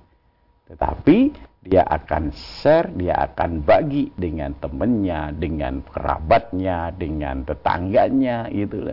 Tetapi 0.68 1.34
dia 1.64 1.82
akan 1.82 2.30
share, 2.30 2.92
dia 2.94 3.18
akan 3.18 3.64
bagi 3.66 4.12
dengan 4.14 4.54
temannya, 4.60 5.34
dengan 5.34 5.82
kerabatnya, 5.82 6.94
dengan 6.94 7.42
tetangganya 7.42 8.46
gitu. 8.52 8.92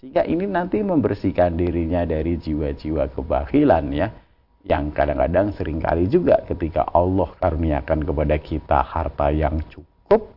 Sehingga 0.00 0.22
ini 0.24 0.48
nanti 0.48 0.80
membersihkan 0.80 1.58
dirinya 1.58 2.06
dari 2.06 2.38
jiwa-jiwa 2.40 3.12
kebakilan 3.12 3.84
ya. 3.92 4.08
Yang 4.66 4.84
kadang-kadang 4.98 5.54
sering 5.54 5.78
kali 5.78 6.10
juga 6.10 6.42
ketika 6.42 6.90
Allah 6.90 7.30
karuniakan 7.38 8.02
kepada 8.02 8.36
kita 8.42 8.82
harta 8.82 9.30
yang 9.30 9.62
cukup, 9.70 10.34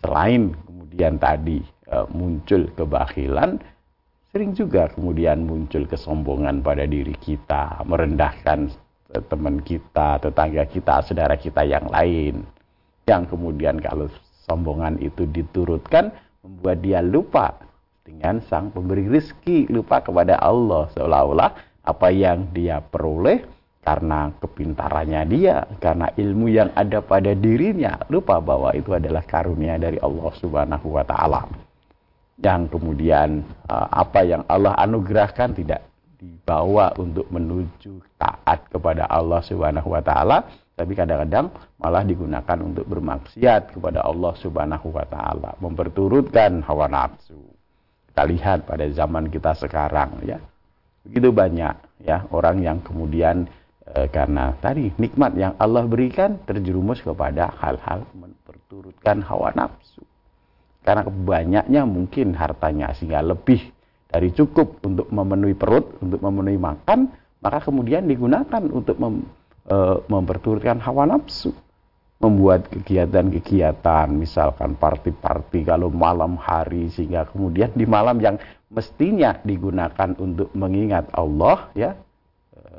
selain 0.00 0.56
kemudian 0.64 1.20
tadi 1.20 1.60
e, 1.84 1.96
muncul 2.08 2.72
kebakilan, 2.72 3.60
Sering 4.36 4.52
juga 4.52 4.92
kemudian 4.92 5.48
muncul 5.48 5.88
kesombongan 5.88 6.60
pada 6.60 6.84
diri 6.84 7.16
kita, 7.16 7.80
merendahkan 7.88 8.68
teman 9.32 9.64
kita, 9.64 10.20
tetangga 10.20 10.68
kita, 10.68 11.00
saudara 11.08 11.40
kita 11.40 11.64
yang 11.64 11.88
lain. 11.88 12.44
Yang 13.08 13.32
kemudian 13.32 13.80
kalau 13.80 14.12
sombongan 14.44 15.00
itu 15.00 15.24
diturutkan, 15.24 16.12
membuat 16.44 16.84
dia 16.84 17.00
lupa 17.00 17.56
dengan 18.04 18.44
sang 18.44 18.68
pemberi 18.76 19.08
rizki, 19.08 19.72
lupa 19.72 20.04
kepada 20.04 20.36
Allah. 20.36 20.92
Seolah-olah 20.92 21.56
apa 21.88 22.08
yang 22.12 22.52
dia 22.52 22.84
peroleh 22.84 23.40
karena 23.88 24.36
kepintarannya 24.36 25.22
dia, 25.32 25.64
karena 25.80 26.12
ilmu 26.12 26.52
yang 26.52 26.68
ada 26.76 27.00
pada 27.00 27.32
dirinya, 27.32 27.96
lupa 28.12 28.36
bahwa 28.44 28.76
itu 28.76 28.92
adalah 28.92 29.24
karunia 29.24 29.80
dari 29.80 29.96
Allah 29.96 30.28
Subhanahu 30.36 30.92
wa 30.92 31.08
taala 31.08 31.48
yang 32.36 32.68
kemudian 32.68 33.40
uh, 33.68 33.88
apa 33.88 34.20
yang 34.24 34.42
Allah 34.48 34.76
anugerahkan 34.76 35.56
tidak 35.56 35.80
dibawa 36.20 36.92
untuk 37.00 37.28
menuju 37.32 38.00
taat 38.20 38.68
kepada 38.68 39.08
Allah 39.08 39.40
Subhanahu 39.40 39.92
wa 39.92 40.02
taala 40.04 40.44
tapi 40.76 40.92
kadang-kadang 40.92 41.48
malah 41.80 42.04
digunakan 42.04 42.58
untuk 42.60 42.84
bermaksiat 42.84 43.72
kepada 43.72 44.04
Allah 44.04 44.36
Subhanahu 44.36 44.92
wa 44.92 45.08
taala 45.08 45.56
memperturutkan 45.56 46.60
hawa 46.68 46.84
nafsu. 46.92 47.40
Kita 48.12 48.28
lihat 48.28 48.68
pada 48.68 48.84
zaman 48.92 49.32
kita 49.32 49.56
sekarang 49.56 50.20
ya. 50.28 50.36
Begitu 51.08 51.32
banyak 51.32 52.04
ya 52.04 52.28
orang 52.28 52.60
yang 52.60 52.84
kemudian 52.84 53.48
e, 53.88 54.04
karena 54.12 54.52
tadi 54.60 54.92
nikmat 55.00 55.32
yang 55.40 55.56
Allah 55.56 55.88
berikan 55.88 56.36
terjerumus 56.44 57.00
kepada 57.00 57.56
hal-hal 57.56 58.04
memperturutkan 58.12 59.24
hawa 59.24 59.56
nafsu 59.56 60.04
karena 60.86 61.02
banyaknya 61.02 61.82
mungkin 61.82 62.38
hartanya 62.38 62.94
sehingga 62.94 63.18
lebih 63.18 63.58
dari 64.06 64.30
cukup 64.30 64.86
untuk 64.86 65.10
memenuhi 65.10 65.58
perut, 65.58 65.98
untuk 65.98 66.22
memenuhi 66.22 66.62
makan, 66.62 67.10
maka 67.42 67.58
kemudian 67.58 68.06
digunakan 68.06 68.62
untuk 68.70 68.94
mem, 69.02 69.26
e, 69.66 69.76
memperturutkan 70.06 70.78
hawa 70.78 71.10
nafsu. 71.10 71.50
Membuat 72.16 72.72
kegiatan-kegiatan, 72.72 74.08
misalkan 74.08 74.72
party-party 74.80 75.68
kalau 75.68 75.92
malam 75.92 76.40
hari, 76.40 76.88
sehingga 76.88 77.28
kemudian 77.28 77.76
di 77.76 77.84
malam 77.84 78.16
yang 78.24 78.40
mestinya 78.72 79.36
digunakan 79.44 80.16
untuk 80.16 80.48
mengingat 80.56 81.12
Allah, 81.12 81.68
ya, 81.76 81.92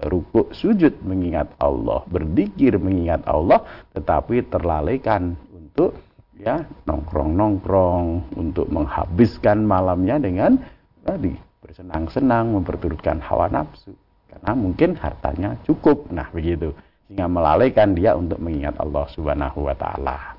rukuk 0.09 0.57
sujud 0.57 1.05
mengingat 1.05 1.53
Allah, 1.61 2.01
berzikir 2.09 2.81
mengingat 2.81 3.21
Allah, 3.29 3.61
tetapi 3.93 4.49
terlalaikan 4.49 5.37
untuk 5.53 6.06
ya 6.37 6.61
nongkrong-nongkrong 6.85 8.37
untuk 8.37 8.69
menghabiskan 8.69 9.65
malamnya 9.65 10.21
dengan 10.21 10.57
tadi 11.01 11.33
bersenang-senang 11.61 12.53
memperturutkan 12.55 13.19
hawa 13.19 13.49
nafsu. 13.49 13.91
Karena 14.27 14.53
mungkin 14.53 14.95
hartanya 14.95 15.57
cukup. 15.65 16.07
Nah 16.13 16.29
begitu. 16.29 16.71
Sehingga 17.07 17.25
melalaikan 17.31 17.95
dia 17.95 18.13
untuk 18.13 18.37
mengingat 18.37 18.77
Allah 18.77 19.07
Subhanahu 19.11 19.65
wa 19.65 19.75
taala. 19.75 20.37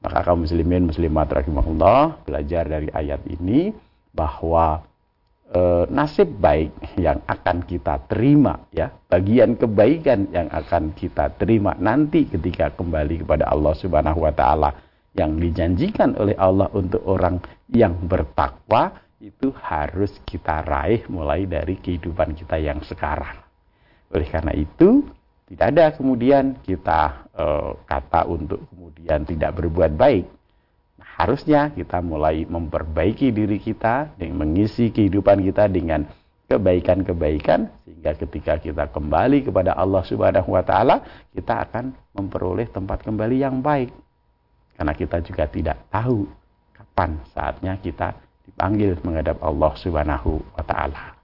Maka 0.00 0.22
kaum 0.22 0.46
muslimin 0.46 0.86
muslimat 0.86 1.26
rahimahullah 1.26 2.22
belajar 2.22 2.68
dari 2.70 2.86
ayat 2.94 3.26
ini 3.26 3.74
bahwa 4.14 4.86
e, 5.50 5.60
nasib 5.90 6.30
baik 6.38 6.70
yang 6.94 7.18
akan 7.26 7.66
kita 7.66 8.06
terima 8.06 8.70
ya 8.70 8.92
bagian 9.10 9.58
kebaikan 9.58 10.30
yang 10.30 10.46
akan 10.52 10.94
kita 10.94 11.34
terima 11.34 11.74
nanti 11.82 12.22
ketika 12.28 12.70
kembali 12.74 13.26
kepada 13.26 13.50
Allah 13.50 13.74
Subhanahu 13.74 14.22
wa 14.22 14.30
taala 14.30 14.70
yang 15.16 15.40
dijanjikan 15.40 16.12
oleh 16.20 16.36
Allah 16.36 16.68
untuk 16.76 17.00
orang 17.08 17.40
yang 17.72 17.96
bertakwa 18.04 18.92
itu 19.16 19.48
harus 19.64 20.12
kita 20.28 20.60
raih 20.60 21.08
mulai 21.08 21.48
dari 21.48 21.80
kehidupan 21.80 22.36
kita 22.36 22.60
yang 22.60 22.84
sekarang. 22.84 23.40
Oleh 24.12 24.28
karena 24.28 24.52
itu, 24.52 25.08
tidak 25.48 25.66
ada 25.72 25.84
kemudian 25.96 26.60
kita 26.60 27.26
e, 27.32 27.46
kata 27.88 28.28
untuk 28.28 28.60
kemudian 28.68 29.24
tidak 29.24 29.56
berbuat 29.56 29.96
baik. 29.96 30.28
Nah, 31.00 31.08
harusnya 31.24 31.72
kita 31.72 32.04
mulai 32.04 32.44
memperbaiki 32.44 33.32
diri 33.32 33.56
kita 33.56 34.14
dengan 34.20 34.44
mengisi 34.44 34.92
kehidupan 34.92 35.40
kita 35.48 35.66
dengan 35.72 36.04
kebaikan-kebaikan 36.46 37.82
sehingga 37.82 38.12
ketika 38.14 38.54
kita 38.62 38.84
kembali 38.94 39.48
kepada 39.48 39.74
Allah 39.74 40.06
Subhanahu 40.06 40.54
wa 40.54 40.62
taala, 40.62 41.02
kita 41.34 41.66
akan 41.66 41.90
memperoleh 42.14 42.70
tempat 42.70 43.02
kembali 43.02 43.42
yang 43.42 43.58
baik. 43.64 44.05
Karena 44.76 44.92
kita 44.92 45.24
juga 45.24 45.48
tidak 45.48 45.88
tahu 45.88 46.28
kapan 46.76 47.16
saatnya 47.32 47.80
kita 47.80 48.12
dipanggil 48.44 49.00
menghadap 49.02 49.40
Allah 49.40 49.72
Subhanahu 49.80 50.38
wa 50.52 50.62
taala. 50.62 51.16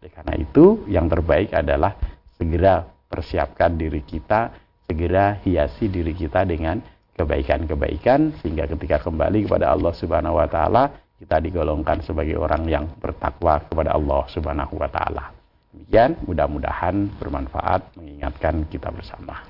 Karena 0.00 0.34
itu 0.38 0.86
yang 0.88 1.10
terbaik 1.10 1.52
adalah 1.52 1.92
segera 2.38 2.86
persiapkan 3.10 3.76
diri 3.76 4.00
kita, 4.00 4.54
segera 4.88 5.36
hiasi 5.44 5.90
diri 5.92 6.16
kita 6.16 6.46
dengan 6.48 6.80
kebaikan-kebaikan 7.18 8.40
sehingga 8.40 8.64
ketika 8.64 9.02
kembali 9.04 9.44
kepada 9.44 9.74
Allah 9.74 9.92
Subhanahu 9.92 10.40
wa 10.40 10.48
taala 10.48 10.88
kita 11.20 11.36
digolongkan 11.36 12.00
sebagai 12.00 12.40
orang 12.40 12.64
yang 12.64 12.88
bertakwa 12.96 13.60
kepada 13.60 13.92
Allah 13.92 14.24
Subhanahu 14.32 14.80
wa 14.80 14.88
taala. 14.88 15.36
Demikian, 15.70 16.16
mudah-mudahan 16.24 17.12
bermanfaat 17.20 17.94
mengingatkan 18.00 18.64
kita 18.72 18.88
bersama. 18.88 19.49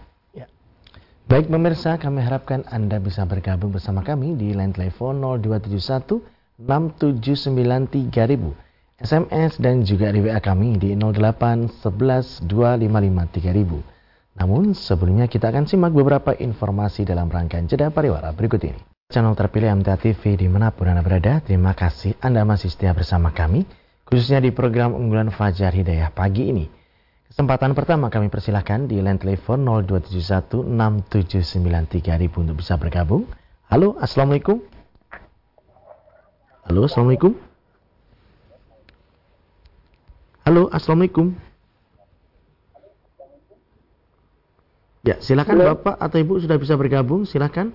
Baik 1.30 1.46
pemirsa, 1.46 1.94
kami 1.94 2.26
harapkan 2.26 2.66
Anda 2.74 2.98
bisa 2.98 3.22
bergabung 3.22 3.70
bersama 3.70 4.02
kami 4.02 4.34
di 4.34 4.50
line 4.50 4.74
telepon 4.74 5.22
0271 5.22 6.18
679 6.58 8.10
3000, 8.10 8.50
SMS 8.98 9.54
dan 9.62 9.86
juga 9.86 10.10
WA 10.10 10.42
kami 10.42 10.74
di 10.74 10.98
08 10.98 11.70
11 11.70 12.50
255 12.50 13.46
3000. 13.46 14.42
Namun 14.42 14.74
sebelumnya 14.74 15.30
kita 15.30 15.54
akan 15.54 15.70
simak 15.70 15.94
beberapa 15.94 16.34
informasi 16.34 17.06
dalam 17.06 17.30
rangkaian 17.30 17.70
jeda 17.70 17.94
pariwara 17.94 18.34
berikut 18.34 18.66
ini. 18.66 18.82
Channel 19.14 19.38
terpilih 19.38 19.70
MTA 19.86 20.02
TV 20.02 20.34
di 20.34 20.50
mana 20.50 20.74
pun 20.74 20.90
Anda 20.90 21.06
berada, 21.06 21.38
terima 21.46 21.78
kasih 21.78 22.18
Anda 22.18 22.42
masih 22.42 22.74
setia 22.74 22.90
bersama 22.90 23.30
kami, 23.30 23.70
khususnya 24.02 24.42
di 24.42 24.50
program 24.50 24.98
unggulan 24.98 25.30
Fajar 25.30 25.78
Hidayah 25.78 26.10
pagi 26.10 26.50
ini. 26.50 26.79
Kesempatan 27.30 27.78
pertama 27.78 28.10
kami 28.10 28.26
persilahkan 28.26 28.90
di 28.90 28.98
line 28.98 29.14
telepon 29.14 29.62
02716793000 29.86 32.42
untuk 32.42 32.58
bisa 32.58 32.74
bergabung. 32.74 33.22
Halo, 33.70 33.94
Assalamualaikum. 34.02 34.58
Halo, 36.66 36.90
Assalamualaikum. 36.90 37.38
Halo, 40.42 40.66
Assalamualaikum. 40.74 41.30
Ya, 45.06 45.22
silakan 45.22 45.54
Halo. 45.54 45.78
Bapak 45.78 46.02
atau 46.02 46.18
Ibu 46.18 46.42
sudah 46.42 46.58
bisa 46.58 46.74
bergabung, 46.74 47.30
silakan. 47.30 47.70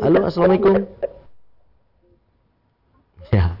Halo, 0.00 0.22
Assalamualaikum. 0.22 0.86
Ya. 3.34 3.59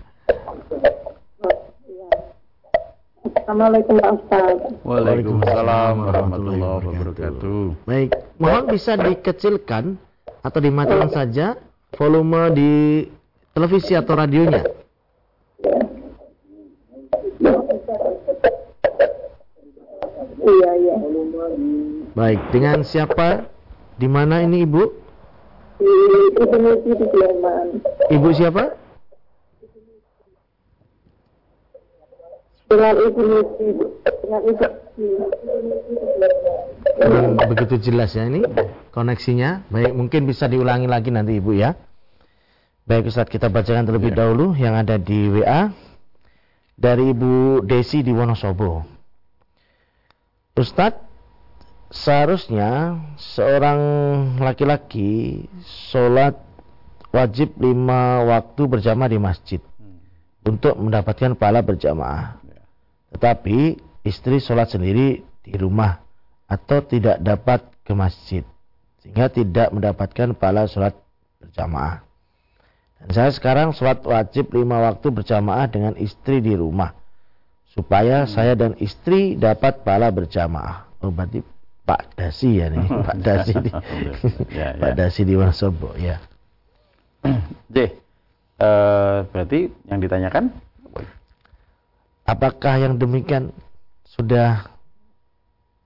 Assalamualaikum 3.50 3.98
Ustaz. 3.98 4.58
Waalaikumsalam 4.86 5.94
warahmatullahi 6.06 6.86
wabarakatuh. 6.86 7.82
Baik, 7.82 8.14
mohon 8.38 8.70
bisa 8.70 8.94
dikecilkan 8.94 9.98
atau 10.38 10.60
dimatikan 10.62 11.10
saja 11.10 11.58
volume 11.98 12.54
di 12.54 12.70
televisi 13.50 13.98
atau 13.98 14.14
radionya. 14.14 14.62
Iya, 20.46 20.70
iya. 20.78 20.96
Baik, 22.14 22.54
dengan 22.54 22.86
siapa? 22.86 23.50
Di 23.98 24.06
mana 24.06 24.46
ini 24.46 24.62
Ibu? 24.62 24.82
Di 25.82 25.94
Indonesia 26.38 26.92
di 26.94 27.06
Sleman. 27.10 27.66
Ibu 28.14 28.30
siapa? 28.30 28.78
Dengan. 32.70 32.94
Dengan 37.00 37.34
begitu 37.50 37.74
jelas 37.82 38.14
ya 38.14 38.30
ini 38.30 38.46
koneksinya. 38.94 39.66
Baik, 39.66 39.92
mungkin 39.98 40.30
bisa 40.30 40.46
diulangi 40.46 40.86
lagi 40.86 41.10
nanti 41.10 41.42
Ibu 41.42 41.58
ya. 41.58 41.74
Baik 42.86 43.10
Ustadz, 43.10 43.30
kita 43.30 43.50
bacakan 43.50 43.86
terlebih 43.90 44.14
dahulu 44.14 44.54
yang 44.54 44.78
ada 44.78 44.98
di 44.98 45.30
WA 45.30 45.74
dari 46.78 47.10
Ibu 47.10 47.66
Desi 47.66 48.06
di 48.06 48.14
Wonosobo. 48.14 48.86
Ustadz, 50.54 51.02
seharusnya 51.90 53.02
seorang 53.18 53.80
laki-laki 54.38 55.46
sholat 55.90 56.38
wajib 57.10 57.58
lima 57.58 58.22
waktu 58.26 58.62
berjamaah 58.70 59.10
di 59.10 59.18
masjid 59.18 59.60
untuk 60.46 60.78
mendapatkan 60.78 61.34
pahala 61.34 61.66
berjamaah. 61.66 62.49
Tetapi 63.10 63.78
istri 64.06 64.38
sholat 64.38 64.70
sendiri 64.70 65.20
di 65.42 65.54
rumah 65.58 65.98
atau 66.46 66.82
tidak 66.82 67.18
dapat 67.22 67.66
ke 67.86 67.92
masjid 67.94 68.42
sehingga 69.00 69.32
tidak 69.32 69.72
mendapatkan 69.72 70.36
pahala 70.36 70.68
sholat 70.68 70.94
berjamaah. 71.40 72.04
Dan 73.00 73.08
saya 73.16 73.30
sekarang 73.32 73.72
sholat 73.72 74.04
wajib 74.04 74.52
lima 74.52 74.78
waktu 74.92 75.08
berjamaah 75.08 75.66
dengan 75.72 75.96
istri 75.96 76.44
di 76.44 76.52
rumah 76.52 76.92
supaya 77.72 78.28
saya 78.28 78.58
dan 78.58 78.76
istri 78.76 79.38
dapat 79.40 79.86
pahala 79.86 80.12
berjamaah. 80.12 80.90
Oh 81.00 81.08
berarti 81.08 81.40
Pak 81.86 82.14
Dasi 82.14 82.60
ya 82.60 82.68
nih, 82.68 82.86
Pak 83.08 83.16
Dasi 83.24 83.54
di, 83.56 83.70
Ya, 84.52 84.76
Pak 84.82 84.90
ya. 84.92 84.94
Dasi 84.94 85.22
di 85.24 85.34
Wonosobo 85.34 85.96
ya. 85.96 86.20
D. 87.74 87.76
Eh, 88.60 89.18
berarti 89.32 89.72
yang 89.88 90.04
ditanyakan 90.04 90.52
Apakah 92.30 92.74
yang 92.78 92.94
demikian 92.94 93.50
sudah 94.06 94.70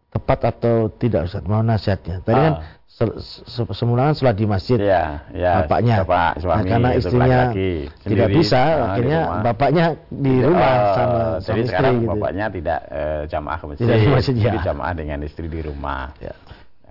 tepat 0.08 0.38
atau 0.46 0.92
tidak 0.92 1.26
Ustaz? 1.26 1.42
Mohon 1.42 1.72
nasihatnya. 1.72 2.20
Tadi 2.20 2.36
kan 2.38 2.54
Ah. 2.54 2.62
se- 2.86 3.18
se- 3.42 3.74
semula 3.74 4.06
kan 4.06 4.14
sholat 4.14 4.36
di 4.36 4.46
masjid. 4.46 4.78
ya, 4.78 5.24
ya 5.32 5.64
bapaknya. 5.64 5.96
bapak 6.00 6.30
Nah, 6.30 6.40
suami 6.40 6.68
karena 6.68 6.88
itu 6.92 7.00
istrinya 7.00 7.26
laki-laki 7.26 7.70
tidak 8.04 8.04
sendiri, 8.06 8.34
bisa, 8.36 8.60
ah, 8.60 8.68
di 8.70 8.82
akhirnya 8.84 9.20
rumah. 9.20 9.42
bapaknya 9.42 9.84
di 10.06 10.34
rumah 10.38 10.70
Eh, 10.70 10.94
sama 10.94 11.18
suami 11.18 11.58
istri 11.58 11.62
sekarang 11.66 11.94
gitu. 11.96 12.08
bapaknya 12.12 12.44
tidak 12.48 12.78
eh, 12.86 13.22
jamaah 13.26 13.56
ke 13.56 13.64
masjid, 13.66 13.82
Tidak 13.82 13.98
di 13.98 14.08
masjid, 14.08 14.34
jadi 14.36 14.58
ya. 14.60 14.64
jamaah 14.64 14.92
dengan 14.94 15.18
istri 15.22 15.46
di 15.48 15.60
rumah. 15.60 16.02
Ya. 16.20 16.34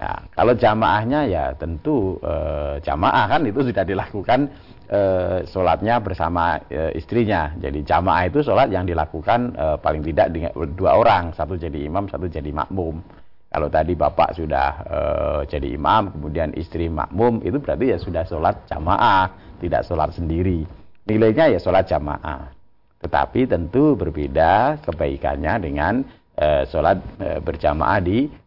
Ya, 0.04 0.20
kalau 0.36 0.52
jamaahnya 0.52 1.32
ya 1.32 1.56
tentu 1.56 2.20
eh, 2.20 2.76
jamaah 2.84 3.24
kan 3.32 3.48
itu 3.48 3.64
sudah 3.64 3.88
dilakukan 3.88 4.52
eh, 4.92 5.48
sholatnya 5.48 6.04
bersama 6.04 6.60
eh, 6.68 6.92
istrinya. 7.00 7.56
Jadi 7.56 7.88
jamaah 7.88 8.28
itu 8.28 8.44
sholat 8.44 8.68
yang 8.68 8.84
dilakukan 8.84 9.56
eh, 9.56 9.78
paling 9.80 10.04
tidak 10.04 10.36
dengan 10.36 10.52
dua 10.76 11.00
orang, 11.00 11.32
satu 11.32 11.56
jadi 11.56 11.88
imam, 11.88 12.12
satu 12.12 12.28
jadi 12.28 12.52
makmum. 12.52 13.00
Kalau 13.48 13.72
tadi 13.72 13.96
bapak 13.96 14.36
sudah 14.36 14.70
eh, 14.84 15.42
jadi 15.48 15.72
imam, 15.72 16.12
kemudian 16.12 16.52
istri 16.60 16.92
makmum, 16.92 17.40
itu 17.40 17.64
berarti 17.64 17.96
ya 17.96 17.98
sudah 18.04 18.28
sholat 18.28 18.60
jamaah, 18.68 19.32
tidak 19.64 19.88
sholat 19.88 20.12
sendiri. 20.12 20.68
Nilainya 21.08 21.48
ya 21.56 21.60
sholat 21.64 21.88
jamaah. 21.88 22.52
Tetapi 23.00 23.48
tentu 23.48 23.96
berbeda 23.96 24.84
kebaikannya 24.84 25.64
dengan 25.64 26.04
eh, 26.36 26.68
sholat 26.68 27.00
eh, 27.24 27.40
berjamaah 27.40 28.04
di 28.04 28.43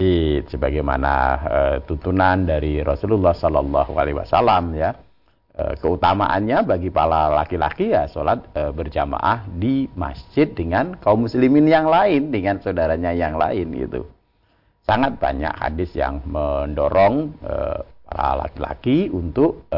masjid 0.00 0.40
sebagaimana 0.48 1.12
eh, 1.44 1.76
tuntunan 1.84 2.48
dari 2.48 2.80
Rasulullah 2.80 3.36
Sallallahu 3.36 3.92
Alaihi 4.00 4.16
Wasallam 4.16 4.72
ya 4.72 4.96
Eh, 5.60 5.76
keutamaannya 5.76 6.64
bagi 6.64 6.88
para 6.88 7.28
laki-laki 7.28 7.92
ya 7.92 8.08
sholat 8.08 8.48
eh, 8.56 8.72
berjamaah 8.72 9.44
di 9.60 9.92
masjid 9.92 10.48
dengan 10.48 10.96
kaum 10.96 11.28
muslimin 11.28 11.68
yang 11.68 11.84
lain 11.84 12.32
dengan 12.32 12.62
saudaranya 12.64 13.12
yang 13.12 13.36
lain 13.36 13.68
gitu. 13.76 14.08
Sangat 14.88 15.20
banyak 15.20 15.52
hadis 15.52 15.92
yang 15.92 16.24
mendorong 16.24 17.36
para 18.08 18.42
laki-laki 18.42 19.06
untuk 19.12 19.70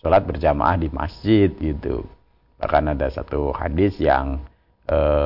sholat 0.00 0.26
berjamaah 0.26 0.74
di 0.74 0.90
masjid 0.90 1.52
gitu. 1.54 2.02
Bahkan 2.58 2.98
ada 2.98 3.06
satu 3.14 3.54
hadis 3.54 3.94
yang 4.02 4.42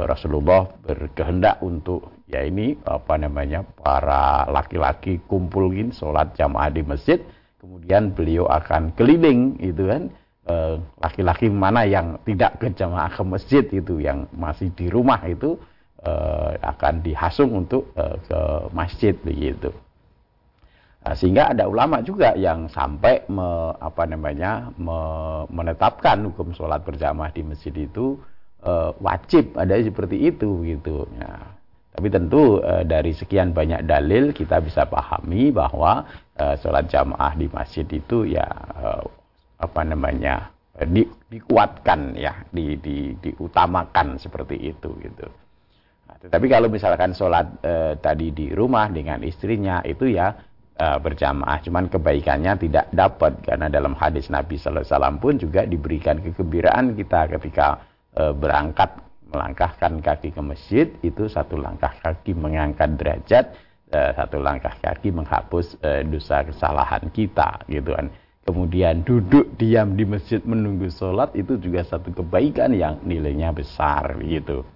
Rasulullah 0.05 0.69
berkehendak 0.85 1.65
untuk 1.65 2.12
ya 2.33 2.49
ini 2.49 2.81
apa 2.89 3.21
namanya 3.21 3.61
para 3.85 4.49
laki-laki 4.49 5.21
kumpulin 5.29 5.93
sholat 5.93 6.33
jamaah 6.33 6.73
di 6.73 6.81
masjid 6.81 7.21
kemudian 7.61 8.17
beliau 8.17 8.49
akan 8.49 8.97
keliling 8.97 9.61
itu 9.61 9.85
kan 9.85 10.09
eh, 10.49 10.75
laki-laki 11.05 11.53
mana 11.53 11.85
yang 11.85 12.17
tidak 12.25 12.57
ke 12.57 12.73
jamaah 12.73 13.13
ke 13.13 13.23
masjid 13.23 13.65
itu 13.69 14.01
yang 14.01 14.25
masih 14.33 14.73
di 14.73 14.89
rumah 14.89 15.21
itu 15.29 15.61
eh, 16.01 16.57
akan 16.65 17.05
dihasung 17.05 17.53
untuk 17.53 17.93
eh, 18.01 18.17
ke 18.27 18.41
masjid 18.73 19.15
begitu 19.21 19.71
Nah, 21.03 21.19
sehingga 21.19 21.51
ada 21.51 21.67
ulama 21.67 21.99
juga 21.99 22.31
yang 22.39 22.71
sampai 22.71 23.27
me- 23.27 23.75
apa 23.83 24.07
namanya 24.07 24.71
me- 24.79 25.51
menetapkan 25.51 26.31
hukum 26.31 26.55
sholat 26.55 26.79
berjamaah 26.87 27.35
di 27.35 27.43
masjid 27.43 27.75
itu 27.75 28.15
wajib 29.03 29.59
ada 29.59 29.75
seperti 29.83 30.31
itu 30.31 30.63
gitu 30.63 31.03
ya. 31.19 31.59
Tapi 31.93 32.09
tentu 32.09 32.57
eh, 32.65 32.89
dari 32.89 33.13
sekian 33.13 33.53
banyak 33.53 33.85
dalil 33.85 34.33
kita 34.33 34.65
bisa 34.65 34.89
pahami 34.89 35.53
bahwa 35.53 36.09
eh, 36.33 36.57
sholat 36.57 36.89
jamaah 36.89 37.37
di 37.37 37.53
masjid 37.53 37.85
itu 37.85 38.25
ya 38.33 38.49
eh, 38.81 39.05
apa 39.61 39.81
namanya 39.85 40.49
eh, 40.81 40.89
di, 40.89 41.05
dikuatkan 41.05 42.17
ya, 42.17 42.49
di, 42.49 42.81
di, 42.81 43.13
diutamakan 43.21 44.17
seperti 44.17 44.73
itu 44.73 44.89
gitu. 45.05 45.29
Nah, 46.09 46.17
tetapi 46.17 46.49
kalau 46.49 46.73
misalkan 46.73 47.13
sholat 47.13 47.61
eh, 47.61 47.93
tadi 48.01 48.33
di 48.33 48.49
rumah 48.57 48.89
dengan 48.89 49.21
istrinya 49.21 49.85
itu 49.85 50.17
ya 50.17 50.33
eh, 50.73 50.97
berjamaah, 50.97 51.61
cuman 51.61 51.93
kebaikannya 51.93 52.57
tidak 52.57 52.89
dapat 52.89 53.37
karena 53.45 53.69
dalam 53.69 53.93
hadis 54.01 54.33
Nabi 54.33 54.57
Sallallahu 54.57 54.81
Alaihi 54.81 54.97
Wasallam 54.97 55.17
pun 55.21 55.35
juga 55.37 55.69
diberikan 55.69 56.25
kegembiraan 56.25 56.97
kita 56.97 57.29
ketika 57.37 57.85
eh, 58.17 58.33
berangkat 58.33 59.12
melangkahkan 59.33 60.05
kaki 60.05 60.37
ke 60.37 60.43
masjid 60.45 60.87
itu 61.01 61.27
satu 61.27 61.57
langkah 61.57 61.97
kaki 62.05 62.37
mengangkat 62.37 63.01
derajat, 63.01 63.57
eh, 63.89 64.13
satu 64.13 64.37
langkah 64.39 64.77
kaki 64.79 65.09
menghapus 65.09 65.81
eh, 65.81 66.05
dosa 66.05 66.45
kesalahan 66.45 67.09
kita 67.09 67.65
gitu 67.67 67.97
kan. 67.97 68.13
Kemudian 68.43 69.07
duduk 69.07 69.55
diam 69.55 69.95
di 69.95 70.03
masjid 70.03 70.43
menunggu 70.43 70.91
sholat 70.91 71.31
itu 71.39 71.57
juga 71.63 71.87
satu 71.87 72.11
kebaikan 72.11 72.75
yang 72.75 72.99
nilainya 73.07 73.55
besar 73.55 74.19
gitu. 74.19 74.67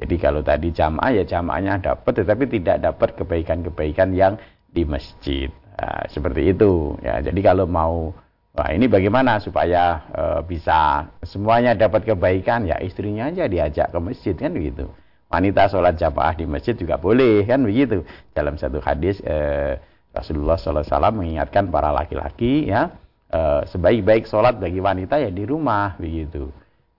Jadi 0.00 0.16
kalau 0.16 0.40
tadi 0.40 0.72
jamaah 0.72 1.12
ya 1.12 1.24
jamaahnya 1.28 1.84
dapat 1.84 2.24
tetapi 2.24 2.48
tidak 2.48 2.80
dapat 2.80 3.20
kebaikan-kebaikan 3.20 4.16
yang 4.16 4.40
di 4.72 4.88
masjid. 4.88 5.52
Nah, 5.76 6.08
seperti 6.08 6.56
itu 6.56 6.96
ya. 7.04 7.20
Jadi 7.20 7.40
kalau 7.44 7.68
mau 7.68 8.08
wah 8.54 8.68
ini 8.74 8.90
bagaimana 8.90 9.38
supaya 9.38 10.04
eh, 10.10 10.40
bisa 10.42 11.06
semuanya 11.22 11.78
dapat 11.78 12.02
kebaikan 12.06 12.66
ya 12.66 12.76
istrinya 12.82 13.30
aja 13.30 13.46
diajak 13.46 13.94
ke 13.94 13.98
masjid 14.02 14.34
kan 14.34 14.50
begitu. 14.50 14.90
Wanita 15.30 15.70
sholat 15.70 15.94
jamaah 15.94 16.34
di 16.34 16.42
masjid 16.42 16.74
juga 16.74 16.98
boleh 16.98 17.46
kan 17.46 17.62
begitu. 17.62 18.02
Dalam 18.34 18.58
satu 18.58 18.82
hadis 18.82 19.22
eh, 19.22 19.78
Rasulullah 20.10 20.58
SAW 20.58 20.82
mengingatkan 21.14 21.70
para 21.70 21.94
laki-laki 21.94 22.66
ya 22.66 22.90
eh, 23.30 23.62
sebaik-baik 23.70 24.26
sholat 24.26 24.58
bagi 24.58 24.82
wanita 24.82 25.22
ya 25.22 25.30
di 25.30 25.46
rumah 25.46 25.94
begitu. 26.02 26.50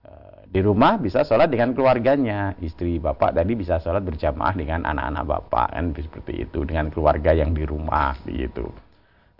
Eh, 0.08 0.48
di 0.48 0.60
rumah 0.64 0.96
bisa 0.96 1.20
sholat 1.20 1.52
dengan 1.52 1.76
keluarganya 1.76 2.56
istri 2.64 2.96
bapak 2.96 3.36
tadi 3.36 3.52
bisa 3.52 3.76
sholat 3.76 4.00
berjamaah 4.00 4.56
dengan 4.56 4.88
anak-anak 4.88 5.24
bapak 5.28 5.68
kan 5.76 5.84
seperti 5.92 6.48
itu 6.48 6.64
dengan 6.64 6.88
keluarga 6.88 7.36
yang 7.36 7.52
di 7.52 7.68
rumah 7.68 8.16
begitu 8.24 8.72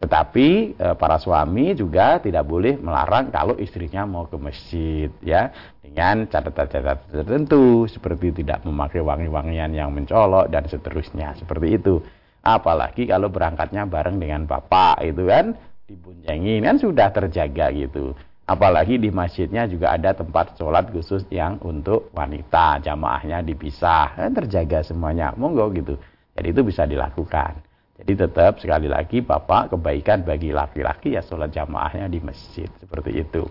tetapi 0.02 0.74
eh, 0.74 0.94
para 0.98 1.16
suami 1.22 1.78
juga 1.78 2.18
tidak 2.18 2.42
boleh 2.42 2.74
melarang 2.82 3.30
kalau 3.30 3.54
istrinya 3.56 4.02
mau 4.02 4.26
ke 4.26 4.34
masjid 4.34 5.08
ya 5.22 5.54
dengan 5.78 6.26
catatan-catatan 6.26 7.22
tertentu 7.22 7.86
seperti 7.86 8.42
tidak 8.42 8.66
memakai 8.66 8.98
wangi-wangian 8.98 9.70
yang 9.70 9.94
mencolok 9.94 10.50
dan 10.50 10.66
seterusnya 10.66 11.38
seperti 11.38 11.78
itu 11.78 12.02
apalagi 12.42 13.06
kalau 13.06 13.30
berangkatnya 13.30 13.86
bareng 13.86 14.18
dengan 14.18 14.42
bapak 14.44 15.06
itu 15.06 15.22
kan 15.30 15.54
dibuncengi 15.86 16.58
kan 16.58 16.76
sudah 16.82 17.08
terjaga 17.14 17.70
gitu 17.70 18.18
Apalagi 18.42 18.98
di 18.98 19.08
masjidnya 19.08 19.70
juga 19.70 19.94
ada 19.94 20.12
tempat 20.18 20.58
sholat 20.58 20.90
khusus 20.90 21.22
yang 21.30 21.62
untuk 21.62 22.10
wanita, 22.10 22.82
jamaahnya 22.82 23.38
dipisah, 23.46 24.18
kan 24.18 24.34
terjaga 24.34 24.82
semuanya, 24.82 25.30
monggo 25.38 25.70
gitu. 25.70 25.94
Jadi 26.34 26.50
itu 26.50 26.60
bisa 26.66 26.82
dilakukan. 26.82 27.62
Jadi 28.02 28.18
tetap 28.18 28.58
sekali 28.58 28.90
lagi 28.90 29.22
Bapak 29.22 29.78
kebaikan 29.78 30.26
bagi 30.26 30.50
laki-laki 30.50 31.14
ya 31.14 31.22
sholat 31.22 31.54
jamaahnya 31.54 32.10
di 32.10 32.18
masjid 32.18 32.66
seperti 32.82 33.22
itu. 33.22 33.46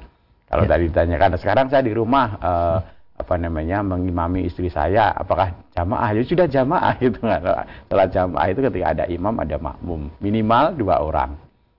Kalau 0.52 0.68
Ya. 0.68 0.76
tadi 0.76 0.92
ditanyakan 0.92 1.40
sekarang 1.40 1.66
saya 1.72 1.88
di 1.88 1.96
rumah 1.96 2.36
eh, 2.36 2.78
apa 3.16 3.36
namanya 3.40 3.80
mengimami 3.80 4.44
istri 4.52 4.68
saya 4.68 5.16
apakah 5.16 5.56
jamaah 5.72 6.12
ya 6.12 6.22
sudah 6.28 6.48
jamaah 6.52 7.00
itu 7.08 7.24
sholat 7.88 8.10
jamaah 8.12 8.48
itu 8.52 8.60
ketika 8.60 8.86
ada 8.92 9.04
imam 9.08 9.40
ada 9.40 9.56
makmum 9.56 10.12
minimal 10.20 10.76
dua 10.76 11.00
orang. 11.00 11.32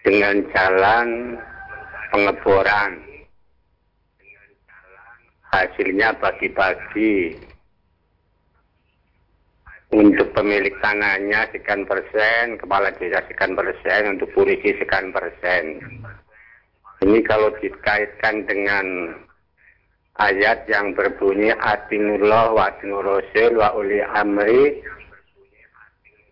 dengan 0.00 0.40
jalan 0.56 1.36
pengeboran. 2.08 3.04
Hasilnya 5.52 6.16
bagi-bagi. 6.16 7.36
Untuk 9.92 10.32
pemilik 10.32 10.72
tanahnya 10.80 11.52
sekian 11.52 11.84
persen, 11.84 12.56
kepala 12.56 12.88
desa 12.96 13.20
sekian 13.28 13.52
persen, 13.52 14.16
untuk 14.16 14.32
polisi 14.32 14.72
sekian 14.80 15.12
persen. 15.12 15.84
Ini 17.04 17.20
kalau 17.28 17.52
dikaitkan 17.60 18.48
dengan 18.48 19.12
ayat 20.16 20.64
yang 20.64 20.96
berbunyi 20.96 21.52
atinullah 21.60 22.56
wa 22.56 22.72
atinur 22.72 23.04
rasul 23.04 23.60
wa 23.60 23.76
uli 23.76 24.00
amri. 24.00 24.80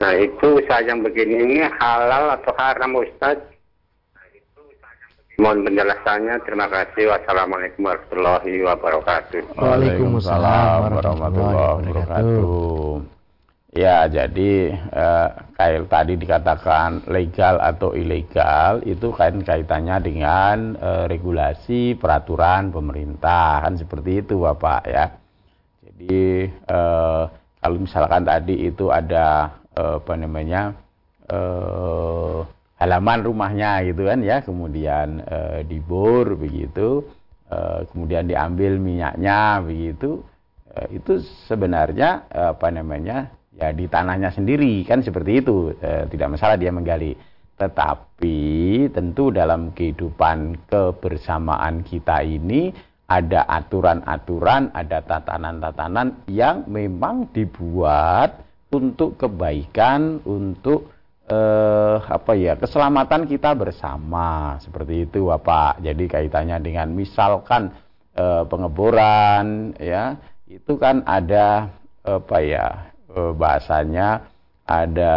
Nah 0.01 0.17
itu 0.17 0.57
usaha 0.57 0.81
yang 0.81 1.05
begini 1.05 1.45
ini 1.45 1.59
halal 1.61 2.41
atau 2.41 2.57
haram 2.57 2.97
Ustaz? 2.97 3.37
Mohon 5.41 5.73
penjelasannya. 5.73 6.37
Terima 6.45 6.69
kasih. 6.69 7.13
Wassalamualaikum 7.13 7.89
warahmatullahi 7.89 8.61
wabarakatuh. 8.61 9.57
Waalaikumsalam 9.57 11.01
warahmatullahi 11.01 11.89
wabarakatuh. 11.89 12.90
Ya, 13.71 14.03
jadi 14.11 14.75
eh, 14.75 15.29
kayak 15.55 15.87
tadi 15.87 16.19
dikatakan 16.19 17.07
legal 17.07 17.63
atau 17.63 17.95
ilegal 17.95 18.83
itu 18.83 19.15
kan 19.15 19.39
kaitannya 19.47 19.97
dengan 20.03 20.57
eh, 20.75 21.05
regulasi 21.07 21.95
peraturan 21.95 22.75
pemerintah 22.75 23.63
kan 23.63 23.79
seperti 23.79 24.27
itu 24.27 24.43
Bapak 24.43 24.83
ya. 24.91 25.15
Jadi 25.87 26.51
eh, 26.51 27.23
kalau 27.63 27.79
misalkan 27.79 28.27
tadi 28.27 28.59
itu 28.67 28.91
ada 28.91 29.55
eh, 29.79 30.03
apa 30.03 30.15
namanya 30.19 30.75
eh, 31.31 32.39
halaman 32.75 33.21
rumahnya 33.23 33.87
gitu 33.87 34.03
kan 34.11 34.19
ya, 34.27 34.43
kemudian 34.43 35.23
eh, 35.31 35.63
dibor 35.63 36.35
begitu, 36.35 37.07
eh, 37.47 37.87
kemudian 37.95 38.27
diambil 38.27 38.83
minyaknya 38.83 39.63
begitu, 39.63 40.27
eh, 40.75 40.99
itu 40.99 41.23
sebenarnya 41.47 42.27
eh, 42.35 42.51
apa 42.51 42.67
namanya 42.75 43.31
ya 43.55 43.75
di 43.75 43.91
tanahnya 43.91 44.31
sendiri 44.31 44.83
kan 44.87 45.03
seperti 45.03 45.43
itu, 45.43 45.75
eh, 45.83 46.07
tidak 46.11 46.39
masalah 46.39 46.57
dia 46.57 46.71
menggali. 46.71 47.15
Tetapi 47.61 48.39
tentu 48.89 49.29
dalam 49.29 49.77
kehidupan 49.77 50.65
kebersamaan 50.71 51.85
kita 51.85 52.25
ini 52.25 52.73
ada 53.11 53.45
aturan-aturan, 53.45 54.73
ada 54.73 55.03
tatanan-tatanan 55.05 56.25
yang 56.31 56.65
memang 56.71 57.29
dibuat 57.35 58.41
untuk 58.71 59.19
kebaikan, 59.19 60.23
untuk 60.25 60.95
eh, 61.27 61.97
apa 62.01 62.33
ya 62.39 62.57
keselamatan 62.57 63.27
kita 63.27 63.53
bersama 63.59 64.57
seperti 64.63 65.11
itu 65.11 65.27
Bapak. 65.29 65.83
Jadi 65.83 66.07
kaitannya 66.07 66.63
dengan 66.63 66.95
misalkan 66.95 67.75
eh, 68.15 68.43
pengeboran 68.47 69.75
ya 69.77 70.17
itu 70.49 70.81
kan 70.81 71.03
ada 71.05 71.69
apa 72.01 72.37
ya 72.41 72.90
bahasanya 73.35 74.31
ada 74.71 75.15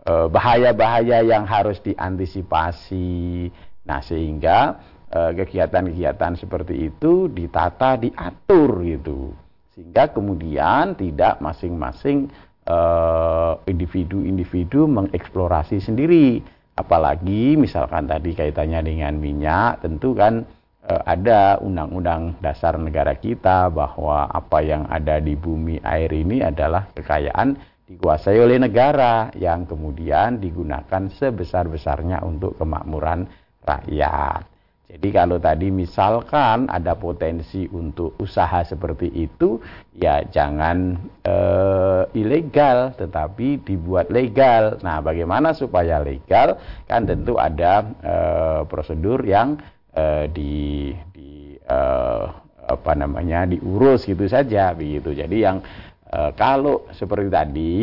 eh, 0.00 0.26
bahaya-bahaya 0.32 1.20
yang 1.20 1.44
harus 1.44 1.76
diantisipasi. 1.84 3.52
Nah 3.84 4.00
sehingga 4.00 4.80
eh, 5.12 5.32
kegiatan-kegiatan 5.36 6.40
seperti 6.40 6.88
itu 6.88 7.28
ditata, 7.28 8.00
diatur 8.00 8.80
gitu, 8.80 9.36
sehingga 9.76 10.08
kemudian 10.08 10.96
tidak 10.96 11.36
masing-masing 11.44 12.32
eh, 12.64 13.52
individu-individu 13.68 14.88
mengeksplorasi 14.88 15.84
sendiri. 15.84 16.40
Apalagi 16.74 17.54
misalkan 17.54 18.10
tadi 18.10 18.34
kaitannya 18.34 18.82
dengan 18.82 19.14
minyak, 19.20 19.84
tentu 19.84 20.16
kan 20.16 20.42
eh, 20.42 20.63
ada 20.84 21.56
undang-undang 21.64 22.36
dasar 22.44 22.76
negara 22.76 23.16
kita 23.16 23.72
bahwa 23.72 24.28
apa 24.28 24.60
yang 24.60 24.84
ada 24.92 25.16
di 25.16 25.32
bumi 25.32 25.80
air 25.80 26.12
ini 26.12 26.44
adalah 26.44 26.92
kekayaan 26.92 27.56
dikuasai 27.84 28.40
oleh 28.40 28.56
negara 28.56 29.28
yang 29.36 29.68
kemudian 29.68 30.40
digunakan 30.40 31.08
sebesar-besarnya 31.08 32.24
untuk 32.24 32.56
kemakmuran 32.56 33.28
rakyat. 33.64 34.54
Jadi 34.84 35.08
kalau 35.10 35.42
tadi 35.42 35.74
misalkan 35.74 36.70
ada 36.70 36.94
potensi 36.94 37.66
untuk 37.66 38.14
usaha 38.20 38.62
seperti 38.62 39.10
itu, 39.10 39.58
ya 39.96 40.22
jangan 40.28 40.94
eh, 41.24 42.04
ilegal, 42.14 42.94
tetapi 42.94 43.64
dibuat 43.64 44.12
legal. 44.12 44.78
Nah, 44.86 45.02
bagaimana 45.02 45.50
supaya 45.50 45.98
legal? 45.98 46.60
Kan 46.86 47.10
tentu 47.10 47.40
ada 47.40 47.82
eh, 48.04 48.60
prosedur 48.68 49.24
yang 49.26 49.58
eh, 49.94 50.26
di, 50.30 50.90
di 51.14 51.56
eh, 51.58 52.24
apa 52.64 52.92
namanya 52.98 53.48
diurus 53.48 54.04
gitu 54.04 54.26
saja, 54.26 54.74
begitu. 54.74 55.14
Jadi 55.14 55.36
yang 55.40 55.62
eh, 56.10 56.30
kalau 56.36 56.86
seperti 56.92 57.28
tadi, 57.30 57.74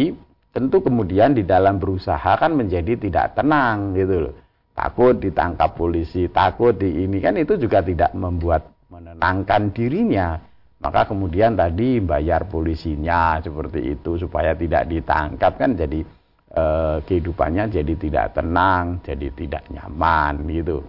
tentu 0.52 0.84
kemudian 0.84 1.34
di 1.34 1.48
dalam 1.48 1.80
berusaha 1.80 2.36
kan 2.38 2.54
menjadi 2.54 3.00
tidak 3.00 3.40
tenang 3.40 3.96
gitu 3.96 4.30
loh 4.30 4.36
takut 4.82 5.20
ditangkap 5.20 5.76
polisi, 5.76 6.32
takut 6.32 6.74
di 6.76 7.06
ini 7.06 7.20
kan 7.20 7.36
itu 7.38 7.60
juga 7.60 7.84
tidak 7.84 8.16
membuat 8.16 8.72
menenangkan 8.90 9.72
dirinya. 9.72 10.40
Maka 10.82 11.06
kemudian 11.06 11.54
tadi 11.54 12.02
bayar 12.02 12.50
polisinya 12.50 13.38
seperti 13.38 13.94
itu 13.94 14.18
supaya 14.18 14.58
tidak 14.58 14.90
ditangkap 14.90 15.54
kan 15.62 15.78
jadi 15.78 16.02
eh, 16.58 16.98
kehidupannya 17.06 17.70
jadi 17.70 17.94
tidak 17.94 18.34
tenang, 18.34 18.98
jadi 19.06 19.30
tidak 19.38 19.64
nyaman 19.70 20.42
gitu. 20.50 20.82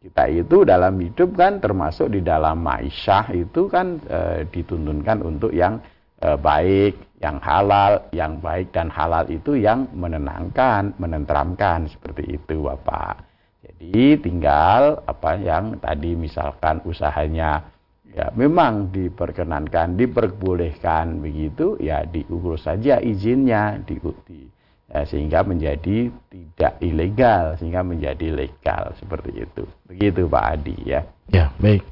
Kita 0.00 0.24
itu 0.32 0.64
dalam 0.64 0.96
hidup 0.96 1.36
kan 1.36 1.60
termasuk 1.60 2.08
di 2.08 2.24
dalam 2.24 2.64
maisyah 2.64 3.36
itu 3.36 3.68
kan 3.68 4.00
eh, 4.08 4.48
dituntunkan 4.48 5.20
untuk 5.20 5.52
yang 5.52 5.76
eh, 6.24 6.40
baik, 6.40 7.20
yang 7.20 7.36
halal, 7.44 8.08
yang 8.08 8.40
baik 8.40 8.72
dan 8.72 8.88
halal 8.88 9.28
itu 9.28 9.60
yang 9.60 9.92
menenangkan, 9.92 10.96
menenteramkan 10.96 11.84
seperti 11.92 12.32
itu 12.32 12.64
Bapak. 12.64 13.28
Jadi 13.60 14.24
tinggal 14.24 15.04
apa 15.04 15.36
yang 15.36 15.76
tadi 15.76 16.16
misalkan 16.16 16.80
usahanya 16.88 17.68
ya 18.08 18.32
memang 18.32 18.88
diperkenankan, 18.88 20.00
diperbolehkan 20.00 21.20
begitu 21.20 21.76
ya 21.76 22.08
diurus 22.08 22.64
saja 22.64 23.04
izinnya 23.04 23.76
diuti 23.84 24.59
ya, 24.90 25.06
sehingga 25.06 25.46
menjadi 25.46 26.10
tidak 26.10 26.72
ilegal 26.82 27.54
sehingga 27.56 27.86
menjadi 27.86 28.34
legal 28.34 28.92
seperti 28.98 29.46
itu. 29.46 29.64
Begitu 29.86 30.26
Pak 30.26 30.44
Adi 30.44 30.76
ya. 30.84 31.06
Ya, 31.30 31.54
baik. 31.62 31.86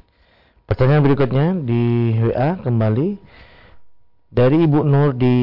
Pertanyaan 0.69 1.01
berikutnya 1.01 1.47
di 1.65 2.13
WA 2.21 2.61
kembali 2.61 3.17
dari 4.29 4.61
Ibu 4.69 4.85
Nur 4.85 5.17
di 5.17 5.35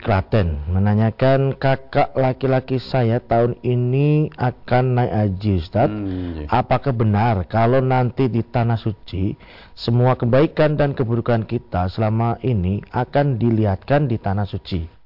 Klaten 0.00 0.64
menanyakan 0.72 1.60
kakak 1.60 2.16
laki-laki 2.16 2.80
saya 2.80 3.20
tahun 3.20 3.60
ini 3.60 4.32
akan 4.32 4.96
naik 4.96 5.12
haji 5.12 5.52
Ustaz. 5.60 5.92
Hmm, 5.92 6.40
iya. 6.40 6.46
Apakah 6.48 6.96
benar 6.96 7.44
kalau 7.44 7.84
nanti 7.84 8.32
di 8.32 8.40
tanah 8.40 8.80
suci 8.80 9.36
semua 9.76 10.16
kebaikan 10.16 10.80
dan 10.80 10.96
keburukan 10.96 11.44
kita 11.44 11.92
selama 11.92 12.40
ini 12.40 12.80
akan 12.88 13.36
dilihatkan 13.36 14.08
di 14.08 14.16
tanah 14.16 14.48
suci? 14.48 14.99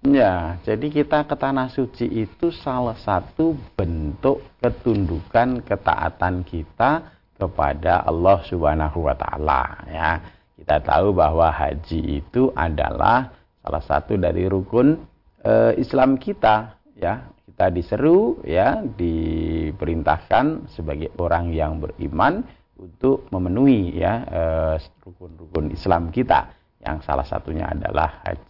Ya, 0.00 0.56
jadi 0.64 0.88
kita 0.88 1.28
ke 1.28 1.36
tanah 1.36 1.68
suci 1.68 2.08
itu 2.08 2.48
salah 2.64 2.96
satu 2.96 3.52
bentuk 3.76 4.40
ketundukan 4.64 5.60
ketaatan 5.60 6.40
kita 6.40 7.04
kepada 7.36 8.00
Allah 8.08 8.40
Subhanahu 8.48 9.04
wa 9.04 9.16
taala 9.16 9.84
ya 9.88 10.20
kita 10.60 10.76
tahu 10.84 11.16
bahwa 11.16 11.48
haji 11.48 12.20
itu 12.20 12.52
adalah 12.52 13.32
salah 13.64 13.80
satu 13.80 14.20
dari 14.20 14.44
rukun 14.44 14.92
e, 15.40 15.80
Islam 15.80 16.20
kita 16.20 16.76
ya. 17.00 17.28
Kita 17.50 17.68
diseru 17.68 18.40
ya, 18.40 18.80
diperintahkan 18.80 20.72
sebagai 20.72 21.12
orang 21.20 21.52
yang 21.52 21.76
beriman 21.76 22.40
untuk 22.80 23.28
memenuhi 23.28 24.00
ya 24.00 24.24
eh, 24.24 24.74
rukun-rukun 25.04 25.68
Islam 25.68 26.08
kita 26.08 26.48
yang 26.80 27.04
salah 27.04 27.26
satunya 27.28 27.68
adalah 27.68 28.24
haji. 28.24 28.49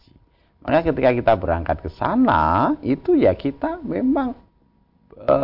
Maka 0.61 0.93
ketika 0.93 1.11
kita 1.17 1.33
berangkat 1.41 1.81
ke 1.81 1.91
sana 1.97 2.77
itu 2.85 3.17
ya 3.17 3.33
kita 3.33 3.81
memang 3.81 4.37
e, 5.17 5.37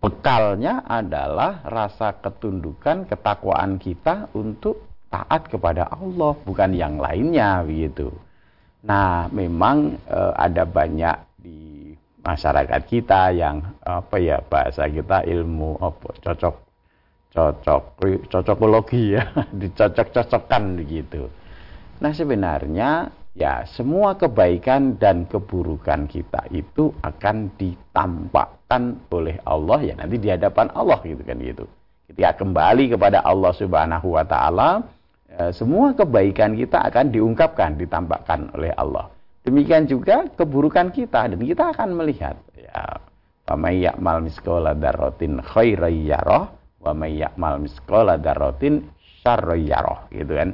bekalnya 0.00 0.80
adalah 0.88 1.60
rasa 1.68 2.16
ketundukan, 2.16 3.04
ketakwaan 3.04 3.76
kita 3.76 4.32
untuk 4.32 4.88
taat 5.12 5.52
kepada 5.52 5.84
Allah 5.92 6.32
bukan 6.48 6.72
yang 6.72 6.96
lainnya 6.96 7.60
begitu. 7.60 8.08
Nah, 8.88 9.28
memang 9.28 10.00
e, 10.08 10.18
ada 10.32 10.64
banyak 10.64 11.16
di 11.36 11.92
masyarakat 12.24 12.82
kita 12.88 13.36
yang 13.36 13.60
apa 13.84 14.16
ya 14.16 14.40
bahasa 14.40 14.88
kita 14.88 15.28
ilmu 15.28 15.76
apa 15.76 16.08
cocok 16.22 16.54
cocok 17.34 17.82
cocokologi 18.30 19.18
ya 19.20 19.28
dicocok-cocokkan 19.60 20.62
begitu. 20.80 21.28
Nah, 22.00 22.16
sebenarnya 22.16 23.21
ya 23.32 23.64
semua 23.64 24.16
kebaikan 24.16 25.00
dan 25.00 25.24
keburukan 25.28 26.08
kita 26.08 26.48
itu 26.52 26.92
akan 27.00 27.52
ditampakkan 27.56 28.98
oleh 29.12 29.40
Allah 29.48 29.78
ya 29.82 29.94
nanti 29.96 30.16
di 30.20 30.28
hadapan 30.28 30.68
Allah 30.76 31.00
gitu 31.04 31.22
kan 31.24 31.38
gitu. 31.40 31.64
Ketika 32.12 32.44
kembali 32.44 32.92
kepada 32.92 33.24
Allah 33.24 33.52
Subhanahu 33.56 34.20
wa 34.20 34.24
taala, 34.26 34.84
Ya, 35.32 35.48
semua 35.48 35.96
kebaikan 35.96 36.52
kita 36.52 36.84
akan 36.92 37.08
diungkapkan, 37.08 37.80
ditampakkan 37.80 38.52
oleh 38.52 38.68
Allah. 38.76 39.08
Demikian 39.48 39.88
juga 39.88 40.28
keburukan 40.36 40.92
kita 40.92 41.32
dan 41.32 41.40
kita 41.40 41.72
akan 41.72 41.96
melihat 41.96 42.36
ya 42.52 43.00
wa 43.48 43.56
may 43.56 43.80
ya'mal 43.80 44.22
misqala 44.28 44.76
dzarratin 44.76 45.40
khairan 45.40 46.04
yarah 46.04 46.52
wa 46.84 46.92
may 46.92 47.16
ya'mal 47.16 47.64
misqala 47.64 48.20
dzarratin 48.20 48.84
syarran 49.24 49.64
yarah 49.64 50.04
gitu 50.12 50.36
kan. 50.36 50.52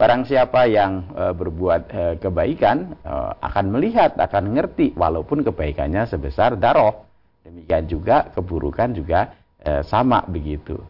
Barang 0.00 0.24
siapa 0.24 0.64
yang 0.64 1.12
e, 1.12 1.24
berbuat 1.36 1.82
e, 1.92 2.02
kebaikan 2.24 2.96
e, 3.04 3.14
akan 3.44 3.66
melihat, 3.68 4.16
akan 4.16 4.56
ngerti 4.56 4.96
walaupun 4.96 5.44
kebaikannya 5.44 6.08
sebesar 6.08 6.56
darah. 6.56 7.04
Demikian 7.44 7.84
juga 7.84 8.32
keburukan 8.32 8.96
juga 8.96 9.36
e, 9.60 9.84
sama 9.84 10.24
begitu. 10.24 10.80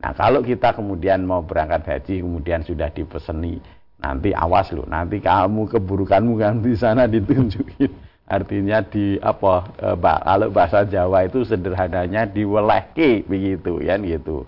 Nah 0.00 0.16
kalau 0.16 0.40
kita 0.40 0.72
kemudian 0.72 1.28
mau 1.28 1.44
berangkat 1.44 1.84
haji 1.84 2.24
kemudian 2.24 2.64
sudah 2.64 2.88
dipeseni 2.88 3.60
nanti 3.98 4.30
awas 4.30 4.70
loh 4.70 4.86
nanti 4.86 5.18
kamu 5.18 5.66
keburukanmu 5.74 6.38
kan 6.38 6.62
di 6.62 6.74
sana 6.78 7.10
ditunjukin 7.10 7.90
artinya 8.30 8.78
di 8.86 9.18
apa 9.18 9.74
e, 9.74 9.88
kalau 9.98 10.48
bahasa 10.54 10.86
Jawa 10.86 11.26
itu 11.26 11.42
sederhananya 11.42 12.30
diwelehke 12.30 13.26
begitu 13.26 13.82
ya 13.82 13.98
gitu 13.98 14.46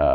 e, 0.00 0.06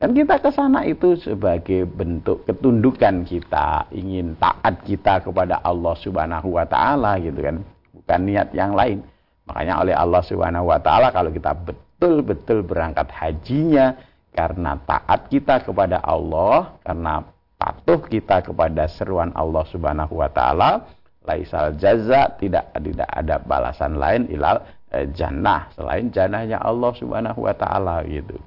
dan 0.00 0.16
kita 0.16 0.40
ke 0.40 0.50
sana 0.50 0.88
itu 0.88 1.14
sebagai 1.20 1.84
bentuk 1.84 2.48
ketundukan 2.48 3.28
kita 3.28 3.84
ingin 3.92 4.32
taat 4.40 4.80
kita 4.88 5.20
kepada 5.20 5.60
Allah 5.60 5.94
Subhanahu 6.00 6.56
wa 6.56 6.64
taala 6.64 7.20
gitu 7.20 7.36
kan 7.44 7.60
bukan 7.92 8.20
niat 8.24 8.48
yang 8.56 8.72
lain 8.72 9.04
makanya 9.44 9.84
oleh 9.84 9.94
Allah 9.94 10.22
Subhanahu 10.24 10.72
wa 10.72 10.80
taala 10.80 11.12
kalau 11.12 11.28
kita 11.28 11.52
betul-betul 11.52 12.64
berangkat 12.64 13.12
hajinya 13.12 13.92
karena 14.30 14.78
taat 14.86 15.26
kita 15.26 15.62
kepada 15.66 15.98
Allah, 16.06 16.78
karena 16.86 17.26
patuh 17.58 18.00
kita 18.06 18.46
kepada 18.46 18.86
seruan 18.86 19.34
Allah 19.34 19.66
Subhanahu 19.68 20.22
wa 20.22 20.30
taala, 20.30 20.86
laisal 21.26 21.74
jaza 21.76 22.38
tidak 22.38 22.70
tidak 22.78 23.10
ada 23.10 23.42
balasan 23.42 23.98
lain 23.98 24.30
ilal 24.30 24.62
eh, 24.94 25.10
jannah 25.12 25.68
selain 25.74 26.08
jannahnya 26.14 26.62
Allah 26.62 26.94
Subhanahu 26.94 27.42
wa 27.44 27.54
taala 27.54 28.06
gitu. 28.06 28.38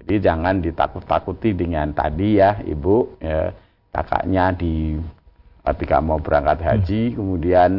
Jadi 0.00 0.14
jangan 0.24 0.64
ditakut-takuti 0.64 1.52
dengan 1.52 1.92
tadi 1.92 2.40
ya 2.40 2.56
Ibu 2.64 3.20
ya, 3.20 3.52
kakaknya 3.92 4.56
di 4.56 4.96
ketika 5.60 6.00
mau 6.00 6.16
berangkat 6.16 6.64
haji 6.64 7.12
hmm. 7.12 7.16
kemudian 7.20 7.70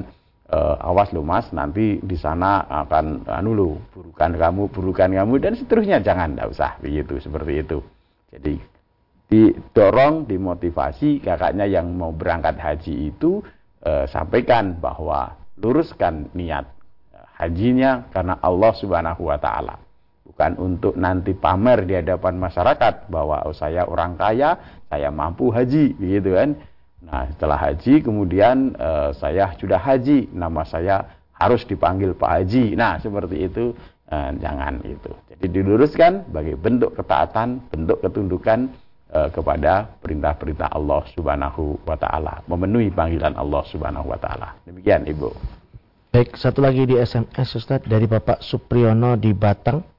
uh, 0.53 0.77
awas 0.85 1.09
lo 1.09 1.25
mas 1.25 1.49
nanti 1.49 1.97
di 1.97 2.13
sana 2.13 2.61
akan 2.69 3.25
anu 3.25 3.57
lo 3.57 3.69
burukan 3.89 4.37
kamu 4.37 4.63
burukan 4.69 5.09
kamu 5.09 5.33
dan 5.41 5.57
seterusnya. 5.57 5.97
Jangan 6.05 6.37
tidak 6.37 6.47
usah 6.53 6.71
begitu 6.77 7.17
seperti 7.17 7.53
itu. 7.65 7.79
Jadi 8.29 8.53
didorong 9.31 10.29
dimotivasi 10.29 11.25
kakaknya 11.25 11.65
yang 11.65 11.89
mau 11.97 12.13
berangkat 12.13 12.61
haji 12.61 13.09
itu 13.09 13.41
uh, 13.81 14.05
sampaikan 14.05 14.77
bahwa 14.77 15.33
luruskan 15.57 16.29
niat 16.37 16.69
uh, 17.17 17.25
hajinya 17.41 18.05
karena 18.13 18.37
Allah 18.45 18.71
Subhanahu 18.77 19.25
wa 19.25 19.41
taala 19.41 19.80
bukan 20.41 20.57
untuk 20.57 20.97
nanti 20.97 21.37
pamer 21.37 21.85
di 21.85 21.93
hadapan 22.01 22.41
masyarakat 22.41 23.13
bahwa 23.13 23.45
oh, 23.45 23.53
saya 23.53 23.85
orang 23.85 24.17
kaya 24.17 24.57
saya 24.89 25.13
mampu 25.13 25.53
haji 25.53 25.93
gitu 26.01 26.33
kan 26.33 26.57
Nah, 27.01 27.25
setelah 27.33 27.57
haji 27.57 28.05
kemudian 28.05 28.77
uh, 28.77 29.09
saya 29.17 29.57
sudah 29.57 29.81
haji, 29.81 30.29
nama 30.37 30.61
saya 30.61 31.01
harus 31.33 31.65
dipanggil 31.65 32.13
Pak 32.13 32.29
Haji. 32.29 32.77
Nah, 32.77 33.01
seperti 33.01 33.49
itu 33.49 33.73
uh, 34.13 34.29
jangan 34.37 34.85
itu. 34.85 35.09
Jadi 35.33 35.45
diluruskan 35.49 36.29
sebagai 36.29 36.55
bentuk 36.61 36.93
ketaatan, 36.93 37.57
bentuk 37.73 38.05
ketundukan 38.05 38.69
uh, 39.17 39.33
kepada 39.33 39.89
perintah-perintah 39.97 40.69
Allah 40.69 41.01
Subhanahu 41.17 41.81
wa 41.81 41.97
taala, 41.97 42.45
memenuhi 42.45 42.93
panggilan 42.93 43.33
Allah 43.33 43.65
Subhanahu 43.65 44.05
wa 44.05 44.21
taala. 44.21 44.53
Demikian, 44.69 45.01
Ibu. 45.09 45.33
Baik, 46.13 46.37
satu 46.37 46.61
lagi 46.61 46.85
di 46.85 47.01
SMS 47.01 47.49
Ustaz 47.57 47.81
dari 47.81 48.05
Bapak 48.05 48.45
Supriyono 48.45 49.17
di 49.17 49.33
Batang. 49.33 49.90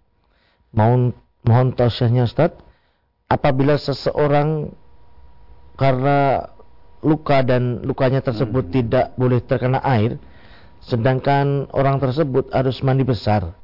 Mohon 0.73 1.17
mohon 1.45 1.69
tausiahnya 1.77 2.27
Ustaz. 2.27 2.57
Apabila 3.29 3.81
seseorang 3.81 4.73
karena 5.81 6.49
luka 7.01 7.41
dan 7.41 7.81
lukanya 7.81 8.21
tersebut 8.21 8.69
hmm. 8.69 8.75
tidak 8.75 9.07
boleh 9.17 9.41
terkena 9.41 9.81
air, 9.81 10.21
sedangkan 10.85 11.71
orang 11.73 11.97
tersebut 12.03 12.53
harus 12.53 12.81
mandi 12.85 13.05
besar. 13.09 13.57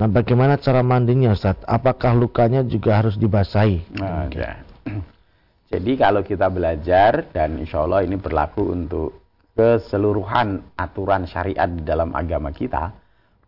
Nah, 0.00 0.08
bagaimana 0.08 0.56
cara 0.56 0.80
mandinya, 0.80 1.36
Ustaz? 1.36 1.60
Apakah 1.68 2.16
lukanya 2.16 2.64
juga 2.64 2.96
harus 3.04 3.20
dibasahi? 3.20 4.00
Nah, 4.00 4.32
ya. 4.32 4.64
Jadi 5.70 5.92
kalau 6.00 6.24
kita 6.24 6.48
belajar 6.48 7.30
dan 7.30 7.60
insya 7.60 7.84
Allah 7.84 8.02
ini 8.02 8.16
berlaku 8.16 8.74
untuk 8.74 9.20
keseluruhan 9.54 10.74
aturan 10.74 11.28
syariat 11.28 11.68
di 11.68 11.84
dalam 11.84 12.16
agama 12.16 12.48
kita, 12.50 12.90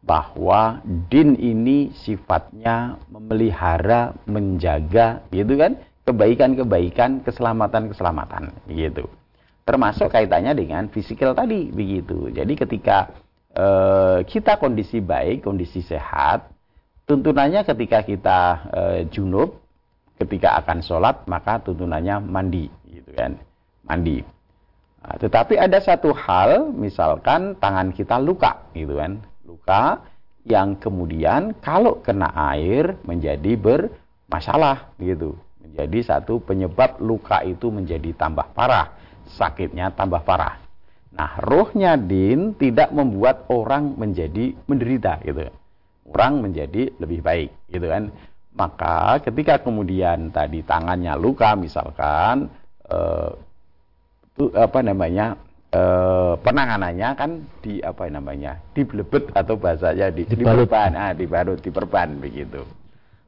bahwa 0.02 0.82
din 1.08 1.38
ini 1.38 1.94
sifatnya 1.94 2.98
memelihara, 3.06 4.14
menjaga, 4.26 5.22
gitu 5.30 5.54
kan, 5.56 5.78
kebaikan-kebaikan, 6.02 7.22
keselamatan-keselamatan, 7.22 8.50
gitu 8.66 9.06
termasuk 9.62 10.10
kaitannya 10.10 10.52
dengan 10.58 10.90
fisikal 10.90 11.34
tadi 11.34 11.70
begitu. 11.70 12.30
Jadi 12.34 12.52
ketika 12.58 13.10
uh, 13.54 14.18
kita 14.26 14.58
kondisi 14.58 14.98
baik, 14.98 15.46
kondisi 15.46 15.82
sehat, 15.82 16.50
tuntunannya 17.06 17.62
ketika 17.62 18.02
kita 18.02 18.38
uh, 18.70 19.00
junub, 19.10 19.62
ketika 20.18 20.58
akan 20.62 20.82
sholat 20.82 21.22
maka 21.30 21.62
tuntunannya 21.62 22.18
mandi, 22.22 22.66
gitu 22.90 23.10
kan, 23.14 23.38
mandi. 23.86 24.22
Nah, 25.02 25.18
tetapi 25.18 25.58
ada 25.58 25.78
satu 25.82 26.14
hal, 26.14 26.70
misalkan 26.74 27.58
tangan 27.58 27.90
kita 27.94 28.18
luka, 28.18 28.66
gitu 28.74 28.98
kan, 28.98 29.22
luka 29.52 30.00
yang 30.48 30.80
kemudian 30.80 31.52
kalau 31.60 32.00
kena 32.00 32.32
air 32.56 32.96
menjadi 33.04 33.54
bermasalah, 33.54 34.96
gitu, 34.98 35.36
menjadi 35.60 35.98
satu 36.16 36.40
penyebab 36.42 36.98
luka 36.98 37.44
itu 37.44 37.68
menjadi 37.68 38.16
tambah 38.16 38.50
parah, 38.56 38.96
sakitnya 39.28 39.92
tambah 39.92 40.24
parah. 40.24 40.58
Nah, 41.12 41.36
rohnya 41.44 42.00
din 42.00 42.56
tidak 42.56 42.88
membuat 42.90 43.44
orang 43.52 43.94
menjadi 44.00 44.56
menderita, 44.64 45.20
gitu. 45.20 45.52
Orang 46.08 46.40
menjadi 46.40 46.90
lebih 46.96 47.20
baik, 47.20 47.50
gitu 47.68 47.86
kan. 47.86 48.08
Maka 48.52 49.20
ketika 49.20 49.60
kemudian 49.60 50.32
tadi 50.32 50.64
tangannya 50.64 51.14
luka, 51.20 51.54
misalkan 51.54 52.48
eh, 52.88 53.30
apa 54.56 54.80
namanya 54.80 55.36
e, 55.72 55.82
penanganannya 56.38 57.08
kan 57.16 57.30
di 57.64 57.80
apa 57.80 58.06
namanya 58.12 58.60
diblebet 58.76 59.32
atau 59.32 59.56
bahasanya 59.56 60.12
di 60.12 60.28
Dibalut. 60.28 60.68
diperban. 60.68 60.90
Ah 60.94 61.12
dibalut 61.16 61.58
diperban 61.58 62.20
begitu. 62.20 62.62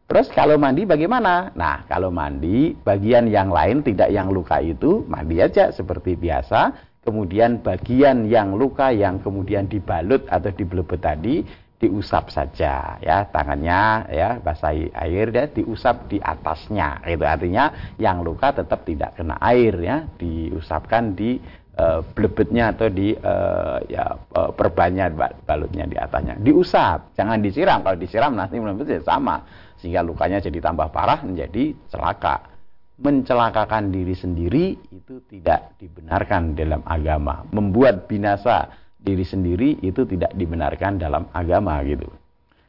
Terus 0.05 0.29
kalau 0.37 0.61
mandi 0.61 0.85
bagaimana? 0.85 1.51
Nah 1.57 1.89
kalau 1.89 2.13
mandi 2.13 2.77
bagian 2.77 3.25
yang 3.33 3.49
lain 3.49 3.81
tidak 3.81 4.13
yang 4.13 4.29
luka 4.29 4.61
itu 4.61 5.03
mandi 5.09 5.41
aja 5.41 5.73
seperti 5.73 6.15
biasa. 6.21 6.93
Kemudian 7.05 7.61
bagian 7.61 8.33
yang 8.33 8.57
luka 8.57 8.89
yang 8.89 9.21
kemudian 9.21 9.69
dibalut 9.69 10.25
atau 10.25 10.49
diblebet 10.49 11.01
tadi 11.05 11.45
diusap 11.81 12.33
saja 12.33 12.97
ya. 13.01 13.29
Tangannya 13.29 14.09
ya 14.13 14.31
basahi 14.41 14.93
air 14.93 15.29
ya 15.33 15.45
diusap 15.49 16.09
di 16.09 16.21
atasnya. 16.21 17.05
Itu 17.05 17.25
artinya 17.25 17.97
yang 18.01 18.25
luka 18.25 18.57
tetap 18.57 18.85
tidak 18.89 19.17
kena 19.21 19.37
air 19.41 19.77
ya. 19.81 20.05
Diusapkan 20.17 21.13
di 21.13 21.41
uh, 21.79 22.01
blebetnya 22.15 22.75
atau 22.75 22.89
di 22.91 23.15
uh, 23.15 23.79
ya 23.87 24.15
uh, 24.15 24.51
perbannya 24.55 25.11
balutnya 25.45 25.85
di 25.87 25.97
atasnya 25.99 26.39
diusap 26.39 27.15
jangan 27.19 27.39
disiram 27.41 27.83
kalau 27.83 27.97
disiram 27.99 28.33
nanti 28.35 28.59
melebet 28.59 29.03
sama 29.03 29.45
sehingga 29.79 30.01
lukanya 30.03 30.41
jadi 30.41 30.59
tambah 30.65 30.89
parah 30.91 31.21
menjadi 31.23 31.77
celaka 31.91 32.55
mencelakakan 32.95 33.91
diri 33.91 34.15
sendiri 34.15 34.79
itu 34.95 35.19
tidak 35.27 35.75
dibenarkan 35.83 36.55
dalam 36.55 36.81
agama 36.87 37.43
membuat 37.51 38.07
binasa 38.07 38.71
diri 39.05 39.23
sendiri 39.23 39.85
itu 39.85 40.09
tidak 40.09 40.33
dibenarkan 40.33 40.97
dalam 40.97 41.29
agama 41.37 41.77
gitu. 41.85 42.09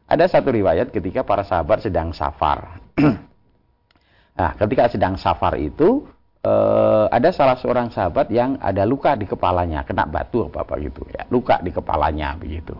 Ada 0.05 0.27
satu 0.27 0.51
riwayat 0.51 0.91
ketika 0.91 1.23
para 1.23 1.47
sahabat 1.47 1.81
sedang 1.81 2.11
safar. 2.11 2.83
nah, 4.37 4.51
ketika 4.59 4.91
sedang 4.91 5.15
safar 5.15 5.57
itu 5.57 6.05
eh, 6.45 7.05
ada 7.09 7.29
salah 7.33 7.57
seorang 7.57 7.89
sahabat 7.89 8.29
yang 8.29 8.61
ada 8.61 8.85
luka 8.85 9.17
di 9.17 9.25
kepalanya, 9.25 9.81
kena 9.81 10.05
batu 10.05 10.45
apa 10.45 10.61
apa 10.61 10.77
gitu 10.77 11.01
ya, 11.09 11.25
luka 11.33 11.57
di 11.65 11.73
kepalanya 11.73 12.37
begitu. 12.37 12.77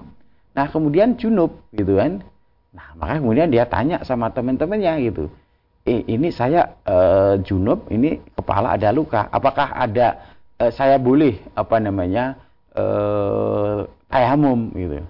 Nah, 0.53 0.69
kemudian 0.69 1.17
junub 1.17 1.65
gitu 1.73 1.97
kan. 1.97 2.21
Nah, 2.75 2.87
maka 2.95 3.17
kemudian 3.17 3.49
dia 3.49 3.65
tanya 3.65 4.05
sama 4.05 4.29
teman-temannya 4.29 4.93
gitu. 5.09 5.27
Eh, 5.85 6.05
ini 6.05 6.29
saya 6.29 6.77
eh, 6.85 7.41
junub, 7.41 7.89
ini 7.89 8.21
kepala 8.37 8.77
ada 8.77 8.93
luka. 8.93 9.25
Apakah 9.33 9.73
ada 9.73 10.21
eh, 10.61 10.71
saya 10.71 11.01
boleh 11.01 11.41
apa 11.57 11.81
namanya? 11.81 12.45
eh, 12.75 13.77
tayamum 14.11 14.69
gitu. 14.75 15.01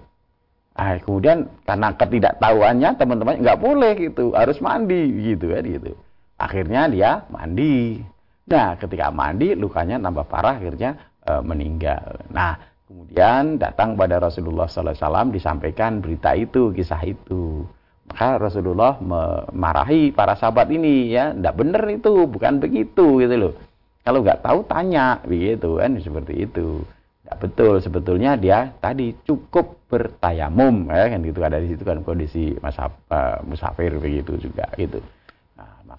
Nah, 0.76 0.96
kemudian 1.00 1.38
karena 1.64 1.88
ketidaktahuannya 1.96 2.90
teman-teman 3.00 3.40
nggak 3.40 3.60
boleh 3.60 3.92
gitu, 3.96 4.36
harus 4.36 4.60
mandi 4.60 5.34
gitu 5.34 5.52
kan 5.52 5.64
gitu. 5.64 5.92
Akhirnya 6.36 6.82
dia 6.92 7.10
mandi. 7.32 8.00
Nah, 8.46 8.78
ketika 8.78 9.10
mandi 9.10 9.58
lukanya 9.58 9.98
tambah 9.98 10.26
parah 10.30 10.58
akhirnya 10.58 10.94
eh, 11.26 11.42
meninggal. 11.42 12.30
Nah, 12.30 12.54
kemudian 12.86 13.58
datang 13.58 13.98
pada 13.98 14.22
Rasulullah 14.22 14.70
SAW 14.70 15.34
disampaikan 15.34 15.98
berita 15.98 16.32
itu, 16.38 16.70
kisah 16.70 17.02
itu. 17.02 17.66
Maka 18.06 18.38
Rasulullah 18.38 19.02
memarahi 19.02 20.14
para 20.14 20.38
sahabat 20.38 20.70
ini 20.70 21.10
ya, 21.10 21.34
tidak 21.34 21.54
benar 21.58 21.82
itu, 21.90 22.30
bukan 22.30 22.62
begitu 22.62 23.18
gitu 23.18 23.34
loh. 23.34 23.54
Kalau 24.06 24.22
nggak 24.22 24.46
tahu 24.46 24.62
tanya 24.70 25.18
begitu 25.26 25.82
kan 25.82 25.98
seperti 25.98 26.46
itu. 26.46 26.86
Tidak 27.26 27.42
betul 27.42 27.82
sebetulnya 27.82 28.38
dia 28.38 28.70
tadi 28.78 29.10
cukup 29.26 29.90
bertayamum 29.90 30.86
ya 30.94 31.10
kan 31.10 31.26
gitu 31.26 31.42
ada 31.42 31.58
di 31.58 31.74
situ 31.74 31.82
kan 31.82 32.06
kondisi 32.06 32.54
masa 32.62 32.86
uh, 33.10 33.42
musafir 33.42 33.98
begitu 33.98 34.38
juga 34.38 34.70
gitu. 34.78 35.02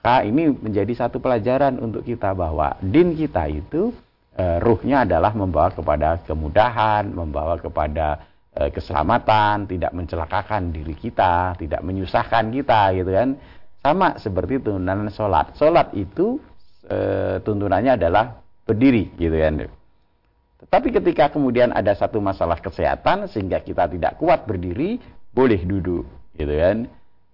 Maka 0.07 0.23
ini 0.23 0.47
menjadi 0.55 1.03
satu 1.03 1.19
pelajaran 1.19 1.83
untuk 1.83 2.07
kita 2.07 2.31
bahwa 2.31 2.79
din 2.79 3.11
kita 3.11 3.43
itu 3.51 3.91
uh, 4.39 4.57
ruhnya 4.63 5.03
adalah 5.03 5.35
membawa 5.35 5.67
kepada 5.67 6.23
kemudahan, 6.23 7.11
membawa 7.11 7.59
kepada 7.59 8.23
uh, 8.55 8.71
keselamatan, 8.71 9.67
tidak 9.67 9.91
mencelakakan 9.91 10.71
diri 10.71 10.95
kita, 10.95 11.59
tidak 11.59 11.83
menyusahkan 11.83 12.47
kita 12.55 12.95
gitu 12.95 13.11
kan. 13.11 13.35
Sama 13.83 14.15
seperti 14.15 14.63
tuntunan 14.63 15.11
sholat. 15.11 15.59
Sholat 15.59 15.91
itu 15.91 16.39
uh, 16.87 17.43
tuntunannya 17.43 17.99
adalah 17.99 18.39
berdiri 18.63 19.11
gitu 19.19 19.35
kan. 19.35 19.67
Tetapi 20.63 20.87
ketika 21.03 21.35
kemudian 21.35 21.75
ada 21.75 21.91
satu 21.91 22.23
masalah 22.23 22.63
kesehatan 22.63 23.27
sehingga 23.27 23.59
kita 23.59 23.91
tidak 23.91 24.15
kuat 24.23 24.47
berdiri, 24.47 25.03
boleh 25.35 25.59
duduk, 25.67 26.07
gitu 26.39 26.55
kan? 26.55 26.87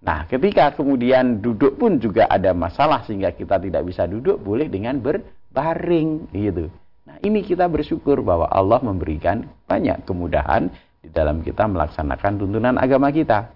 Nah, 0.03 0.27
ketika 0.27 0.75
kemudian 0.75 1.39
duduk 1.39 1.79
pun 1.79 1.95
juga 1.95 2.27
ada 2.27 2.51
masalah 2.51 3.07
sehingga 3.07 3.31
kita 3.31 3.55
tidak 3.55 3.87
bisa 3.87 4.03
duduk, 4.03 4.35
boleh 4.35 4.67
dengan 4.67 4.99
berbaring, 4.99 6.27
gitu. 6.35 6.67
Nah, 7.07 7.15
ini 7.23 7.39
kita 7.39 7.71
bersyukur 7.71 8.19
bahwa 8.19 8.51
Allah 8.51 8.83
memberikan 8.83 9.47
banyak 9.63 10.03
kemudahan 10.03 10.67
di 10.99 11.07
dalam 11.07 11.39
kita 11.39 11.71
melaksanakan 11.71 12.35
tuntunan 12.35 12.75
agama 12.75 13.15
kita. 13.15 13.55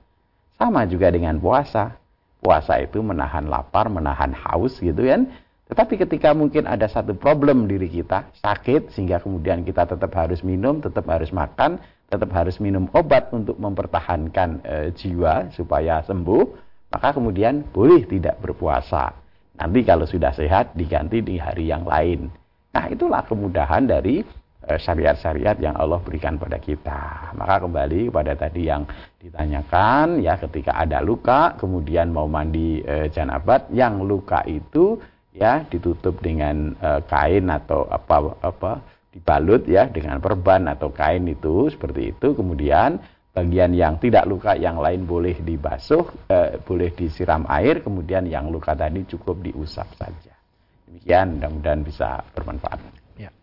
Sama 0.55 0.87
juga 0.87 1.11
dengan 1.11 1.35
puasa. 1.35 1.99
Puasa 2.39 2.79
itu 2.79 3.03
menahan 3.03 3.51
lapar, 3.51 3.91
menahan 3.91 4.31
haus, 4.31 4.79
gitu 4.79 5.03
kan? 5.03 5.27
Tetapi 5.67 5.99
ketika 5.99 6.31
mungkin 6.31 6.63
ada 6.63 6.87
satu 6.87 7.11
problem 7.11 7.67
diri 7.67 7.91
kita, 7.91 8.31
sakit, 8.39 8.95
sehingga 8.95 9.19
kemudian 9.19 9.67
kita 9.67 9.83
tetap 9.83 10.15
harus 10.15 10.39
minum, 10.47 10.79
tetap 10.79 11.03
harus 11.11 11.27
makan, 11.35 11.75
tetap 12.07 12.31
harus 12.31 12.57
minum 12.63 12.87
obat 12.95 13.29
untuk 13.35 13.59
mempertahankan 13.59 14.49
e, 14.63 14.75
jiwa 14.95 15.51
supaya 15.51 15.99
sembuh, 16.07 16.43
maka 16.91 17.15
kemudian 17.15 17.67
boleh 17.71 18.07
tidak 18.07 18.39
berpuasa. 18.39 19.11
Nanti 19.59 19.83
kalau 19.83 20.07
sudah 20.07 20.31
sehat 20.31 20.71
diganti 20.77 21.19
di 21.19 21.35
hari 21.35 21.67
yang 21.67 21.83
lain. 21.83 22.31
Nah 22.71 22.85
itulah 22.87 23.25
kemudahan 23.25 23.89
dari 23.89 24.23
syariat-syariat 24.67 25.55
yang 25.63 25.79
Allah 25.79 26.03
berikan 26.03 26.35
pada 26.35 26.59
kita. 26.59 27.31
Maka 27.39 27.63
kembali 27.63 28.11
kepada 28.11 28.35
tadi 28.35 28.67
yang 28.67 28.83
ditanyakan, 29.23 30.19
ya 30.19 30.35
ketika 30.35 30.75
ada 30.75 30.99
luka, 30.99 31.55
kemudian 31.55 32.11
mau 32.11 32.27
mandi 32.27 32.83
e, 32.83 33.07
janabat, 33.07 33.71
yang 33.71 34.03
luka 34.03 34.43
itu 34.43 34.99
ya 35.37 35.63
ditutup 35.69 36.17
dengan 36.19 36.73
uh, 36.81 36.99
kain 37.05 37.45
atau 37.47 37.85
apa 37.87 38.33
apa 38.41 38.71
dibalut 39.17 39.65
ya 39.65 39.89
dengan 39.89 40.21
perban 40.21 40.69
atau 40.69 40.93
kain 40.93 41.25
itu 41.25 41.73
seperti 41.73 42.13
itu 42.13 42.37
kemudian 42.37 43.01
bagian 43.33 43.73
yang 43.73 43.97
tidak 43.97 44.29
luka 44.29 44.53
yang 44.53 44.77
lain 44.77 45.09
boleh 45.09 45.41
dibasuh 45.41 46.05
uh, 46.29 46.61
boleh 46.61 46.93
disiram 46.93 47.49
air 47.49 47.81
kemudian 47.81 48.29
yang 48.29 48.53
luka 48.53 48.77
tadi 48.77 49.09
cukup 49.09 49.41
diusap 49.41 49.89
saja 49.97 50.37
demikian 50.85 51.41
mudah-mudahan 51.41 51.81
bisa 51.81 52.21
bermanfaat 52.37 52.77
ya. 53.17 53.33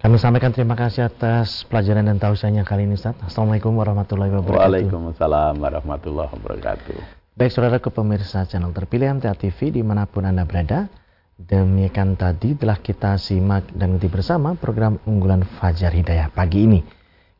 kami 0.00 0.16
sampaikan 0.16 0.56
terima 0.56 0.72
kasih 0.72 1.08
atas 1.08 1.68
pelajaran 1.68 2.08
dan 2.08 2.16
tausiahnya 2.16 2.64
kali 2.64 2.84
ini 2.88 2.96
Ustaz. 2.96 3.16
Assalamualaikum 3.24 3.72
warahmatullahi 3.72 4.32
wabarakatuh. 4.40 4.60
Waalaikumsalam 4.60 5.54
warahmatullahi 5.56 6.28
wabarakatuh. 6.28 6.98
Baik 7.34 7.50
saudara 7.50 7.80
ke 7.80 7.88
pemirsa 7.88 8.44
channel 8.44 8.70
terpilih 8.70 9.18
MTA 9.18 9.34
TV 9.34 9.74
di 9.74 9.82
mana 9.82 10.04
pun 10.04 10.28
Anda 10.28 10.44
berada. 10.44 11.03
Demikian 11.34 12.14
tadi 12.14 12.54
telah 12.54 12.78
kita 12.78 13.18
simak 13.18 13.66
dan 13.74 13.98
ikuti 13.98 14.06
bersama 14.06 14.54
program 14.54 15.02
unggulan 15.02 15.42
Fajar 15.42 15.90
Hidayah 15.90 16.30
pagi 16.30 16.62
ini. 16.62 16.80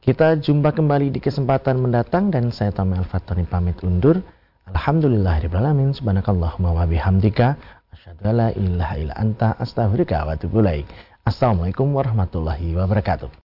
Kita 0.03 0.34
jumpa 0.34 0.74
kembali 0.74 1.14
di 1.14 1.22
kesempatan 1.22 1.78
mendatang 1.78 2.28
dan 2.28 2.51
saya 2.51 2.74
Tami 2.74 2.99
Al-Fatani 2.99 3.47
pamit 3.47 3.78
undur. 3.86 4.18
Alhamdulillahirrahmanirrahim. 4.66 5.95
Subhanakallahumma 5.95 6.74
wa 6.74 6.84
bihamdika. 6.90 7.55
Asyadu 7.95 8.26
ala 8.26 8.51
ilaha 8.53 8.95
illa 8.99 9.14
anta 9.14 9.55
astaghfirullah 9.62 10.26
wa 10.26 10.74
Assalamualaikum 11.24 11.88
warahmatullahi 11.95 12.74
wabarakatuh. 12.74 13.43